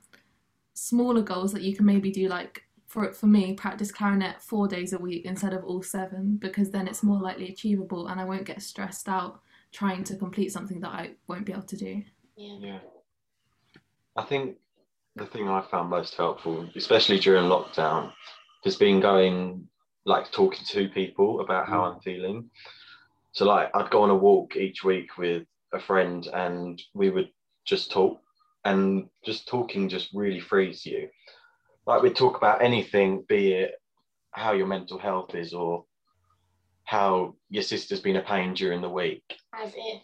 smaller 0.74 1.22
goals 1.22 1.52
that 1.52 1.62
you 1.62 1.74
can 1.74 1.86
maybe 1.86 2.10
do 2.10 2.28
like 2.28 2.62
for 2.86 3.12
for 3.12 3.26
me 3.26 3.54
practice 3.54 3.90
clarinet 3.90 4.40
four 4.40 4.68
days 4.68 4.92
a 4.92 4.98
week 4.98 5.24
instead 5.24 5.52
of 5.52 5.64
all 5.64 5.82
seven 5.82 6.36
because 6.36 6.70
then 6.70 6.86
it's 6.86 7.02
more 7.02 7.20
likely 7.20 7.48
achievable 7.48 8.08
and 8.08 8.20
I 8.20 8.24
won't 8.24 8.44
get 8.44 8.62
stressed 8.62 9.08
out 9.08 9.40
trying 9.72 10.04
to 10.04 10.16
complete 10.16 10.52
something 10.52 10.80
that 10.80 10.90
I 10.90 11.10
won't 11.26 11.46
be 11.46 11.52
able 11.52 11.62
to 11.62 11.76
do. 11.76 12.02
Yeah. 12.36 12.56
Yeah. 12.60 12.78
I 14.16 14.22
think 14.22 14.56
the 15.16 15.26
thing 15.26 15.48
I 15.48 15.62
found 15.62 15.90
most 15.90 16.14
helpful, 16.14 16.68
especially 16.76 17.18
during 17.18 17.44
lockdown, 17.44 18.12
has 18.64 18.76
been 18.76 19.00
going 19.00 19.68
like 20.04 20.30
talking 20.30 20.64
to 20.68 20.88
people 20.88 21.40
about 21.40 21.68
how 21.68 21.84
I'm 21.84 21.96
mm. 21.96 22.02
feeling. 22.02 22.50
So 23.32 23.44
like 23.44 23.70
I'd 23.74 23.90
go 23.90 24.02
on 24.02 24.10
a 24.10 24.14
walk 24.14 24.56
each 24.56 24.84
week 24.84 25.18
with 25.18 25.44
a 25.72 25.80
friend 25.80 26.26
and 26.32 26.80
we 26.94 27.10
would 27.10 27.28
just 27.66 27.90
talk 27.90 28.18
and 28.64 29.08
just 29.24 29.48
talking 29.48 29.88
just 29.88 30.10
really 30.14 30.40
frees 30.40 30.86
you. 30.86 31.08
Like 31.86 32.02
we'd 32.02 32.16
talk 32.16 32.36
about 32.36 32.62
anything, 32.62 33.24
be 33.28 33.52
it 33.52 33.74
how 34.32 34.52
your 34.52 34.66
mental 34.66 34.98
health 34.98 35.34
is 35.34 35.54
or 35.54 35.85
how 36.86 37.34
your 37.50 37.62
sister's 37.62 38.00
been 38.00 38.16
a 38.16 38.22
pain 38.22 38.54
during 38.54 38.80
the 38.80 38.88
week. 38.88 39.22
As 39.52 39.72
if. 39.76 40.02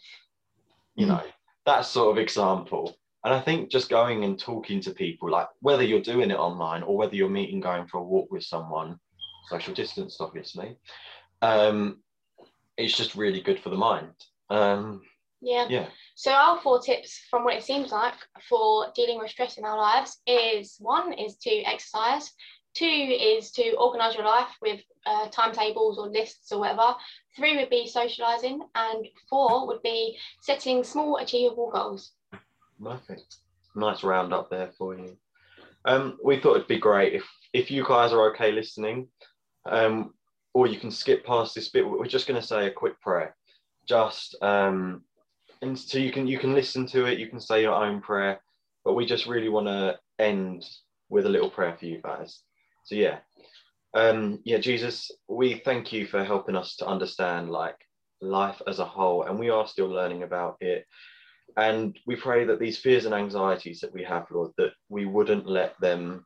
You 0.94 1.06
know, 1.06 1.22
that 1.64 1.86
sort 1.86 2.16
of 2.16 2.22
example. 2.22 2.96
And 3.24 3.32
I 3.32 3.40
think 3.40 3.70
just 3.70 3.88
going 3.88 4.24
and 4.24 4.38
talking 4.38 4.80
to 4.80 4.90
people, 4.90 5.30
like 5.30 5.46
whether 5.60 5.84
you're 5.84 6.00
doing 6.02 6.30
it 6.30 6.38
online 6.38 6.82
or 6.82 6.96
whether 6.96 7.14
you're 7.14 7.30
meeting, 7.30 7.60
going 7.60 7.86
for 7.86 7.98
a 7.98 8.02
walk 8.02 8.30
with 8.30 8.42
someone, 8.42 8.98
social 9.48 9.72
distance, 9.72 10.16
obviously, 10.20 10.76
um, 11.40 12.02
it's 12.76 12.96
just 12.96 13.14
really 13.14 13.40
good 13.40 13.60
for 13.60 13.70
the 13.70 13.76
mind. 13.76 14.12
Um, 14.50 15.02
Yeah. 15.40 15.66
yeah. 15.70 15.86
So 16.16 16.32
our 16.32 16.60
four 16.60 16.80
tips 16.80 17.20
from 17.30 17.44
what 17.44 17.54
it 17.54 17.62
seems 17.62 17.92
like 17.92 18.14
for 18.48 18.92
dealing 18.94 19.18
with 19.20 19.30
stress 19.30 19.56
in 19.56 19.64
our 19.64 19.78
lives 19.78 20.20
is 20.26 20.76
one 20.80 21.12
is 21.12 21.36
to 21.38 21.50
exercise, 21.62 22.32
two 22.74 22.84
is 22.84 23.50
to 23.52 23.72
organise 23.72 24.14
your 24.14 24.24
life 24.24 24.48
with 24.60 24.80
uh, 25.06 25.28
timetables 25.28 25.98
or 25.98 26.08
lists 26.08 26.52
or 26.52 26.60
whatever, 26.60 26.94
three 27.36 27.56
would 27.56 27.70
be 27.70 27.90
socialising, 27.92 28.60
and 28.74 29.06
four 29.28 29.66
would 29.66 29.82
be 29.82 30.16
setting 30.40 30.84
small 30.84 31.16
achievable 31.18 31.70
goals. 31.70 32.12
Perfect. 32.82 33.36
Nice 33.74 34.02
roundup 34.02 34.50
there 34.50 34.70
for 34.76 34.96
you. 34.96 35.16
Um, 35.84 36.18
we 36.22 36.38
thought 36.38 36.56
it'd 36.56 36.68
be 36.68 36.78
great 36.78 37.14
if 37.14 37.24
if 37.52 37.70
you 37.70 37.84
guys 37.84 38.12
are 38.12 38.32
okay 38.32 38.52
listening, 38.52 39.08
um, 39.66 40.14
or 40.54 40.66
you 40.66 40.78
can 40.78 40.90
skip 40.90 41.24
past 41.24 41.54
this 41.54 41.68
bit. 41.68 41.88
We're 41.88 42.06
just 42.06 42.26
going 42.26 42.40
to 42.40 42.46
say 42.46 42.66
a 42.66 42.70
quick 42.70 43.00
prayer, 43.00 43.34
just 43.88 44.36
um, 44.42 45.02
and 45.60 45.78
so 45.78 45.98
you 45.98 46.12
can 46.12 46.26
you 46.26 46.38
can 46.38 46.54
listen 46.54 46.86
to 46.88 47.06
it. 47.06 47.18
You 47.18 47.28
can 47.28 47.40
say 47.40 47.62
your 47.62 47.74
own 47.74 48.00
prayer, 48.00 48.40
but 48.84 48.94
we 48.94 49.06
just 49.06 49.26
really 49.26 49.48
want 49.48 49.66
to 49.66 49.98
end 50.18 50.64
with 51.08 51.26
a 51.26 51.28
little 51.28 51.50
prayer 51.50 51.76
for 51.78 51.86
you 51.86 52.00
guys. 52.02 52.40
So 52.84 52.94
yeah, 52.94 53.18
um, 53.94 54.40
yeah, 54.44 54.58
Jesus, 54.58 55.10
we 55.28 55.54
thank 55.54 55.92
you 55.92 56.06
for 56.06 56.24
helping 56.24 56.56
us 56.56 56.76
to 56.76 56.86
understand 56.86 57.50
like 57.50 57.76
life 58.20 58.60
as 58.66 58.78
a 58.78 58.84
whole, 58.84 59.24
and 59.24 59.38
we 59.38 59.50
are 59.50 59.66
still 59.66 59.88
learning 59.88 60.22
about 60.22 60.56
it. 60.60 60.86
And 61.56 61.98
we 62.06 62.16
pray 62.16 62.44
that 62.44 62.58
these 62.58 62.78
fears 62.78 63.04
and 63.04 63.14
anxieties 63.14 63.80
that 63.80 63.92
we 63.92 64.02
have, 64.04 64.26
Lord, 64.30 64.52
that 64.56 64.72
we 64.88 65.04
wouldn't 65.04 65.46
let 65.46 65.78
them 65.80 66.24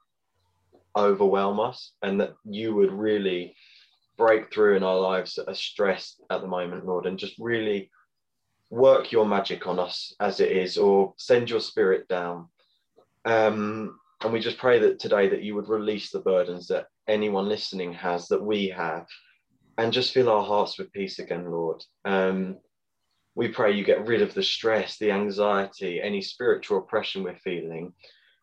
overwhelm 0.96 1.58
us 1.58 1.92
and 2.02 2.20
that 2.20 2.34
you 2.44 2.74
would 2.74 2.92
really 2.92 3.54
break 4.16 4.52
through 4.52 4.76
in 4.76 4.82
our 4.82 4.98
lives 4.98 5.34
that 5.34 5.48
are 5.48 5.54
stressed 5.54 6.22
at 6.30 6.40
the 6.40 6.46
moment, 6.46 6.86
Lord, 6.86 7.06
and 7.06 7.18
just 7.18 7.34
really 7.38 7.90
work 8.70 9.12
your 9.12 9.26
magic 9.26 9.66
on 9.66 9.78
us 9.78 10.14
as 10.20 10.40
it 10.40 10.52
is, 10.52 10.78
or 10.78 11.14
send 11.18 11.50
your 11.50 11.60
spirit 11.60 12.08
down. 12.08 12.48
Um, 13.24 13.98
and 14.26 14.32
we 14.32 14.40
just 14.40 14.58
pray 14.58 14.80
that 14.80 14.98
today 14.98 15.28
that 15.28 15.44
you 15.44 15.54
would 15.54 15.68
release 15.68 16.10
the 16.10 16.18
burdens 16.18 16.66
that 16.66 16.86
anyone 17.06 17.48
listening 17.48 17.92
has, 17.92 18.26
that 18.26 18.42
we 18.42 18.68
have, 18.68 19.06
and 19.78 19.92
just 19.92 20.12
fill 20.12 20.28
our 20.28 20.44
hearts 20.44 20.78
with 20.78 20.92
peace 20.92 21.20
again, 21.20 21.48
Lord. 21.48 21.84
Um, 22.04 22.56
we 23.36 23.46
pray 23.46 23.70
you 23.70 23.84
get 23.84 24.04
rid 24.04 24.22
of 24.22 24.34
the 24.34 24.42
stress, 24.42 24.98
the 24.98 25.12
anxiety, 25.12 26.02
any 26.02 26.20
spiritual 26.20 26.78
oppression 26.78 27.22
we're 27.22 27.36
feeling, 27.36 27.92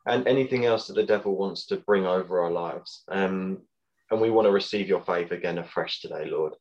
and 0.05 0.25
anything 0.25 0.63
else 0.63 0.87
that 0.87 0.93
the 0.93 1.03
devil 1.03 1.35
wants 1.35 1.65
to 1.65 1.77
bring 1.77 2.05
over 2.05 2.41
our 2.41 2.51
lives. 2.51 3.03
Um, 3.09 3.63
and 4.09 4.21
we 4.21 4.29
want 4.29 4.45
to 4.45 4.51
receive 4.51 4.87
your 4.87 5.01
faith 5.01 5.31
again 5.31 5.57
afresh 5.57 5.99
today, 5.99 6.29
Lord. 6.29 6.53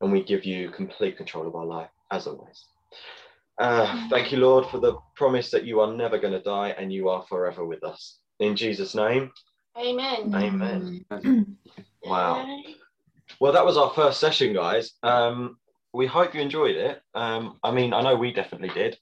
And 0.00 0.10
we 0.10 0.24
give 0.24 0.46
you 0.46 0.70
complete 0.70 1.18
control 1.18 1.46
of 1.46 1.54
our 1.54 1.66
life, 1.66 1.90
as 2.10 2.26
always. 2.26 2.64
Uh, 3.58 4.08
thank 4.08 4.32
you, 4.32 4.38
Lord, 4.38 4.64
for 4.70 4.78
the 4.78 4.96
promise 5.16 5.50
that 5.50 5.66
you 5.66 5.80
are 5.80 5.92
never 5.92 6.16
going 6.16 6.32
to 6.32 6.40
die 6.40 6.70
and 6.78 6.90
you 6.90 7.10
are 7.10 7.26
forever 7.28 7.66
with 7.66 7.84
us. 7.84 8.20
In 8.40 8.56
Jesus' 8.56 8.94
name, 8.94 9.30
Amen. 9.76 10.34
amen. 10.34 11.56
Wow. 12.02 12.46
Well, 13.38 13.52
that 13.52 13.64
was 13.64 13.76
our 13.76 13.90
first 13.90 14.18
session, 14.18 14.54
guys. 14.54 14.92
Um, 15.02 15.58
we 15.92 16.06
hope 16.06 16.34
you 16.34 16.40
enjoyed 16.40 16.76
it. 16.76 17.02
Um, 17.14 17.58
I 17.62 17.70
mean, 17.70 17.92
I 17.92 18.00
know 18.00 18.16
we 18.16 18.32
definitely 18.32 18.70
did. 18.70 18.98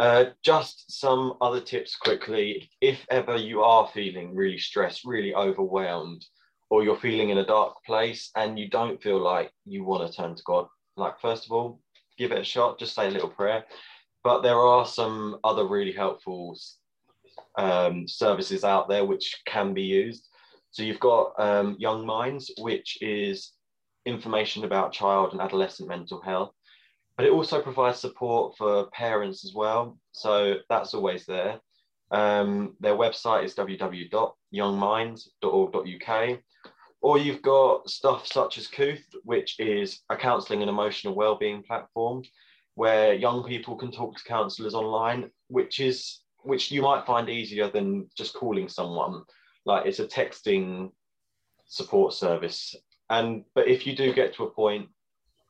Uh, 0.00 0.26
just 0.42 0.90
some 0.90 1.34
other 1.40 1.60
tips 1.60 1.94
quickly. 1.94 2.68
If 2.80 3.06
ever 3.08 3.36
you 3.36 3.62
are 3.62 3.88
feeling 3.94 4.34
really 4.34 4.58
stressed, 4.58 5.04
really 5.04 5.32
overwhelmed, 5.32 6.26
or 6.68 6.82
you're 6.82 6.96
feeling 6.96 7.30
in 7.30 7.38
a 7.38 7.46
dark 7.46 7.76
place 7.86 8.30
and 8.34 8.58
you 8.58 8.68
don't 8.68 9.00
feel 9.00 9.20
like 9.20 9.52
you 9.64 9.84
want 9.84 10.10
to 10.10 10.16
turn 10.16 10.34
to 10.34 10.42
God, 10.44 10.66
like, 10.96 11.20
first 11.20 11.46
of 11.46 11.52
all, 11.52 11.80
give 12.18 12.32
it 12.32 12.38
a 12.38 12.44
shot, 12.44 12.80
just 12.80 12.96
say 12.96 13.06
a 13.06 13.10
little 13.10 13.28
prayer. 13.28 13.64
But 14.24 14.42
there 14.42 14.58
are 14.58 14.84
some 14.84 15.38
other 15.44 15.66
really 15.66 15.92
helpful 15.92 16.58
um, 17.56 18.08
services 18.08 18.64
out 18.64 18.88
there 18.88 19.04
which 19.04 19.42
can 19.46 19.74
be 19.74 19.82
used. 19.82 20.28
So 20.70 20.82
you've 20.82 21.00
got 21.00 21.32
um, 21.38 21.76
Young 21.78 22.04
Minds, 22.04 22.50
which 22.58 22.98
is 23.00 23.52
information 24.04 24.64
about 24.64 24.92
child 24.92 25.32
and 25.32 25.40
adolescent 25.40 25.88
mental 25.88 26.20
health, 26.20 26.52
but 27.16 27.26
it 27.26 27.32
also 27.32 27.62
provides 27.62 27.98
support 27.98 28.56
for 28.56 28.90
parents 28.90 29.44
as 29.44 29.54
well. 29.54 29.98
So 30.12 30.56
that's 30.68 30.94
always 30.94 31.26
there. 31.26 31.60
Um, 32.10 32.76
their 32.78 32.94
website 32.94 33.44
is 33.44 33.54
www.youngminds.org.uk. 33.54 36.38
Or 37.02 37.18
you've 37.18 37.42
got 37.42 37.88
stuff 37.88 38.26
such 38.26 38.58
as 38.58 38.68
Kooth, 38.68 39.04
which 39.22 39.60
is 39.60 40.00
a 40.10 40.16
counselling 40.16 40.62
and 40.62 40.70
emotional 40.70 41.14
wellbeing 41.14 41.62
platform 41.62 42.22
where 42.74 43.14
young 43.14 43.44
people 43.44 43.76
can 43.76 43.90
talk 43.90 44.16
to 44.16 44.24
counsellors 44.24 44.74
online, 44.74 45.30
which 45.48 45.80
is 45.80 46.20
which 46.46 46.70
you 46.70 46.82
might 46.82 47.06
find 47.06 47.28
easier 47.28 47.68
than 47.68 48.08
just 48.16 48.34
calling 48.34 48.68
someone. 48.68 49.22
Like 49.64 49.86
it's 49.86 49.98
a 49.98 50.06
texting 50.06 50.92
support 51.66 52.14
service. 52.14 52.74
And 53.10 53.44
but 53.54 53.68
if 53.68 53.86
you 53.86 53.96
do 53.96 54.12
get 54.12 54.34
to 54.34 54.44
a 54.44 54.50
point 54.50 54.88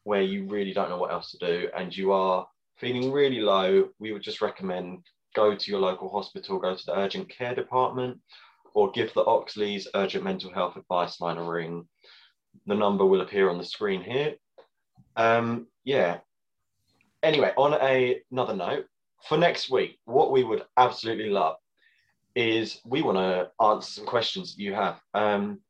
where 0.05 0.23
you 0.23 0.47
really 0.47 0.73
don't 0.73 0.89
know 0.89 0.99
what 0.99 1.13
else 1.13 1.31
to 1.33 1.39
do 1.39 1.69
and 1.77 1.95
you 1.95 2.13
are 2.13 2.47
feeling 2.79 3.13
really 3.13 3.41
low, 3.41 3.89
we 3.99 4.13
would 4.13 4.23
just 4.23 4.41
recommend 4.41 5.01
go 5.35 5.55
to 5.55 5.71
your 5.71 5.81
local 5.81 6.09
hospital, 6.09 6.59
go 6.59 6.75
to 6.75 6.87
the 6.87 6.99
urgent 6.99 7.29
care 7.29 7.55
department, 7.55 8.19
or 8.75 8.91
give 8.93 9.13
the 9.15 9.25
Oxleas 9.25 9.87
urgent 9.95 10.25
mental 10.25 10.53
health 10.53 10.77
advice 10.77 11.21
line 11.21 11.37
a 11.37 11.43
ring. 11.43 11.87
The 12.67 12.75
number 12.75 13.05
will 13.05 13.21
appear 13.21 13.51
on 13.51 13.59
the 13.59 13.65
screen 13.65 14.03
here. 14.03 14.37
Um, 15.17 15.67
yeah. 15.85 16.19
Anyway, 17.23 17.53
on 17.57 17.75
a, 17.75 18.21
another 18.31 18.55
note, 18.55 18.87
for 19.29 19.39
next 19.39 19.71
week, 19.71 19.99
what 20.05 20.31
we 20.31 20.45
would 20.45 20.65
absolutely 20.77 21.31
love 21.31 21.57
is 22.35 22.81
we 22.85 23.03
want 23.03 23.17
to 23.17 23.51
answer 23.65 23.91
some 23.91 24.07
questions 24.07 24.55
that 24.55 24.63
you 24.63 24.75
have. 24.75 25.01
Um, 25.15 25.61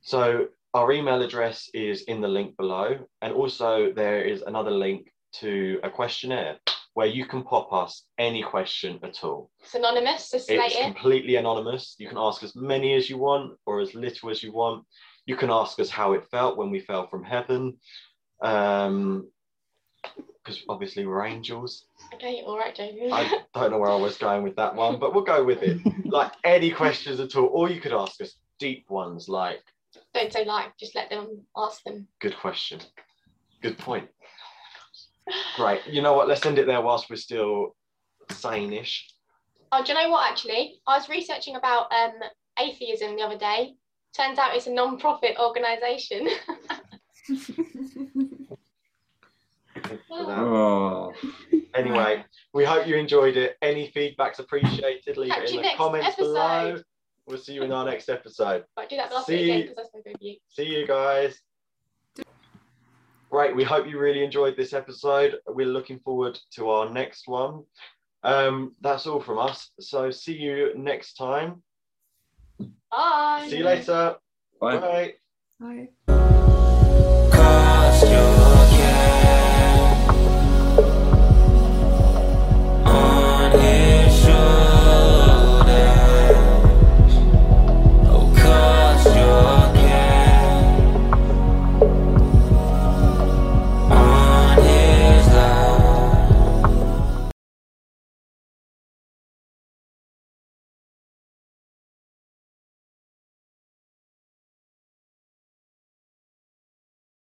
so 0.00 0.46
our 0.74 0.92
email 0.92 1.22
address 1.22 1.68
is 1.74 2.02
in 2.02 2.20
the 2.20 2.28
link 2.28 2.56
below, 2.56 2.98
and 3.20 3.32
also 3.32 3.92
there 3.92 4.22
is 4.22 4.42
another 4.42 4.70
link 4.70 5.12
to 5.32 5.80
a 5.82 5.90
questionnaire 5.90 6.58
where 6.94 7.06
you 7.06 7.26
can 7.26 7.42
pop 7.42 7.72
us 7.72 8.04
any 8.18 8.42
question 8.42 8.98
at 9.02 9.22
all. 9.22 9.50
It's 9.60 9.74
anonymous, 9.74 10.34
It's 10.34 10.46
it. 10.48 10.82
completely 10.82 11.36
anonymous. 11.36 11.94
You 11.98 12.08
can 12.08 12.18
ask 12.18 12.42
as 12.42 12.56
many 12.56 12.94
as 12.94 13.08
you 13.08 13.18
want 13.18 13.56
or 13.66 13.80
as 13.80 13.94
little 13.94 14.30
as 14.30 14.42
you 14.42 14.52
want. 14.52 14.84
You 15.26 15.36
can 15.36 15.50
ask 15.50 15.78
us 15.78 15.90
how 15.90 16.14
it 16.14 16.26
felt 16.30 16.56
when 16.56 16.70
we 16.70 16.80
fell 16.80 17.06
from 17.08 17.22
heaven. 17.22 17.76
Um, 18.42 19.28
because 20.48 20.64
obviously 20.68 21.06
we're 21.06 21.26
angels. 21.26 21.84
Okay, 22.14 22.42
all 22.46 22.56
right, 22.56 22.74
David. 22.74 23.12
I 23.12 23.42
don't 23.54 23.70
know 23.70 23.78
where 23.78 23.90
I 23.90 23.96
was 23.96 24.16
going 24.16 24.42
with 24.42 24.56
that 24.56 24.74
one, 24.74 24.98
but 24.98 25.14
we'll 25.14 25.24
go 25.24 25.44
with 25.44 25.62
it. 25.62 25.80
Like 26.08 26.32
any 26.42 26.70
questions 26.70 27.20
at 27.20 27.36
all, 27.36 27.50
or 27.52 27.68
you 27.68 27.82
could 27.82 27.92
ask 27.92 28.18
us 28.22 28.36
deep 28.58 28.88
ones 28.88 29.28
like, 29.28 29.60
Don't 30.14 30.32
say 30.32 30.46
like, 30.46 30.74
just 30.78 30.94
let 30.94 31.10
them 31.10 31.42
ask 31.54 31.82
them. 31.84 32.08
good 32.18 32.34
question, 32.34 32.80
good 33.60 33.76
point. 33.76 34.08
Great. 35.54 35.82
You 35.86 36.00
know 36.00 36.14
what? 36.14 36.28
Let's 36.28 36.46
end 36.46 36.58
it 36.58 36.66
there 36.66 36.80
whilst 36.80 37.10
we're 37.10 37.16
still 37.16 37.76
sane-ish. 38.30 39.06
Oh, 39.70 39.84
do 39.84 39.92
you 39.92 40.02
know 40.02 40.08
what? 40.08 40.30
Actually, 40.30 40.80
I 40.86 40.96
was 40.96 41.10
researching 41.10 41.56
about 41.56 41.92
um 41.92 42.14
atheism 42.58 43.16
the 43.16 43.22
other 43.22 43.38
day. 43.38 43.74
Turns 44.16 44.38
out 44.38 44.56
it's 44.56 44.66
a 44.66 44.72
non-profit 44.72 45.36
organisation. 45.38 46.26
Thanks 50.08 50.24
for 50.24 50.26
that. 50.26 50.38
Oh, 50.38 51.12
Anyway, 51.74 52.24
we 52.54 52.64
hope 52.64 52.86
you 52.86 52.96
enjoyed 52.96 53.36
it. 53.36 53.56
Any 53.62 53.90
feedback's 53.90 54.38
appreciated. 54.38 55.16
Leave 55.16 55.30
Catch 55.30 55.44
it 55.44 55.50
in 55.50 55.56
the 55.56 55.62
next 55.62 55.76
comments 55.76 56.16
below. 56.16 56.76
We'll 57.26 57.38
see 57.38 57.52
you 57.52 57.62
in 57.62 57.72
our 57.72 57.84
next 57.84 58.08
episode. 58.08 58.64
Right, 58.76 58.88
do 58.88 58.96
that 58.96 59.12
last 59.12 59.26
See 59.26 59.44
again 59.44 59.58
you. 59.58 59.62
because 59.64 59.76
that's 59.76 59.90
my 59.94 60.00
good 60.10 60.18
view. 60.18 60.36
See 60.48 60.64
you 60.64 60.86
guys. 60.86 61.38
Great. 63.30 63.54
We 63.54 63.62
hope 63.64 63.86
you 63.86 63.98
really 63.98 64.24
enjoyed 64.24 64.56
this 64.56 64.72
episode. 64.72 65.36
We're 65.46 65.66
looking 65.66 65.98
forward 66.00 66.38
to 66.52 66.70
our 66.70 66.90
next 66.90 67.28
one. 67.28 67.64
Um, 68.24 68.74
that's 68.80 69.06
all 69.06 69.20
from 69.20 69.38
us. 69.38 69.70
So 69.78 70.10
see 70.10 70.34
you 70.34 70.72
next 70.74 71.14
time. 71.14 71.62
Bye. 72.90 73.46
See 73.50 73.58
you 73.58 73.64
later. 73.64 74.16
Bye. 74.60 74.78
Bye. 75.60 75.88
Bye. 76.06 76.27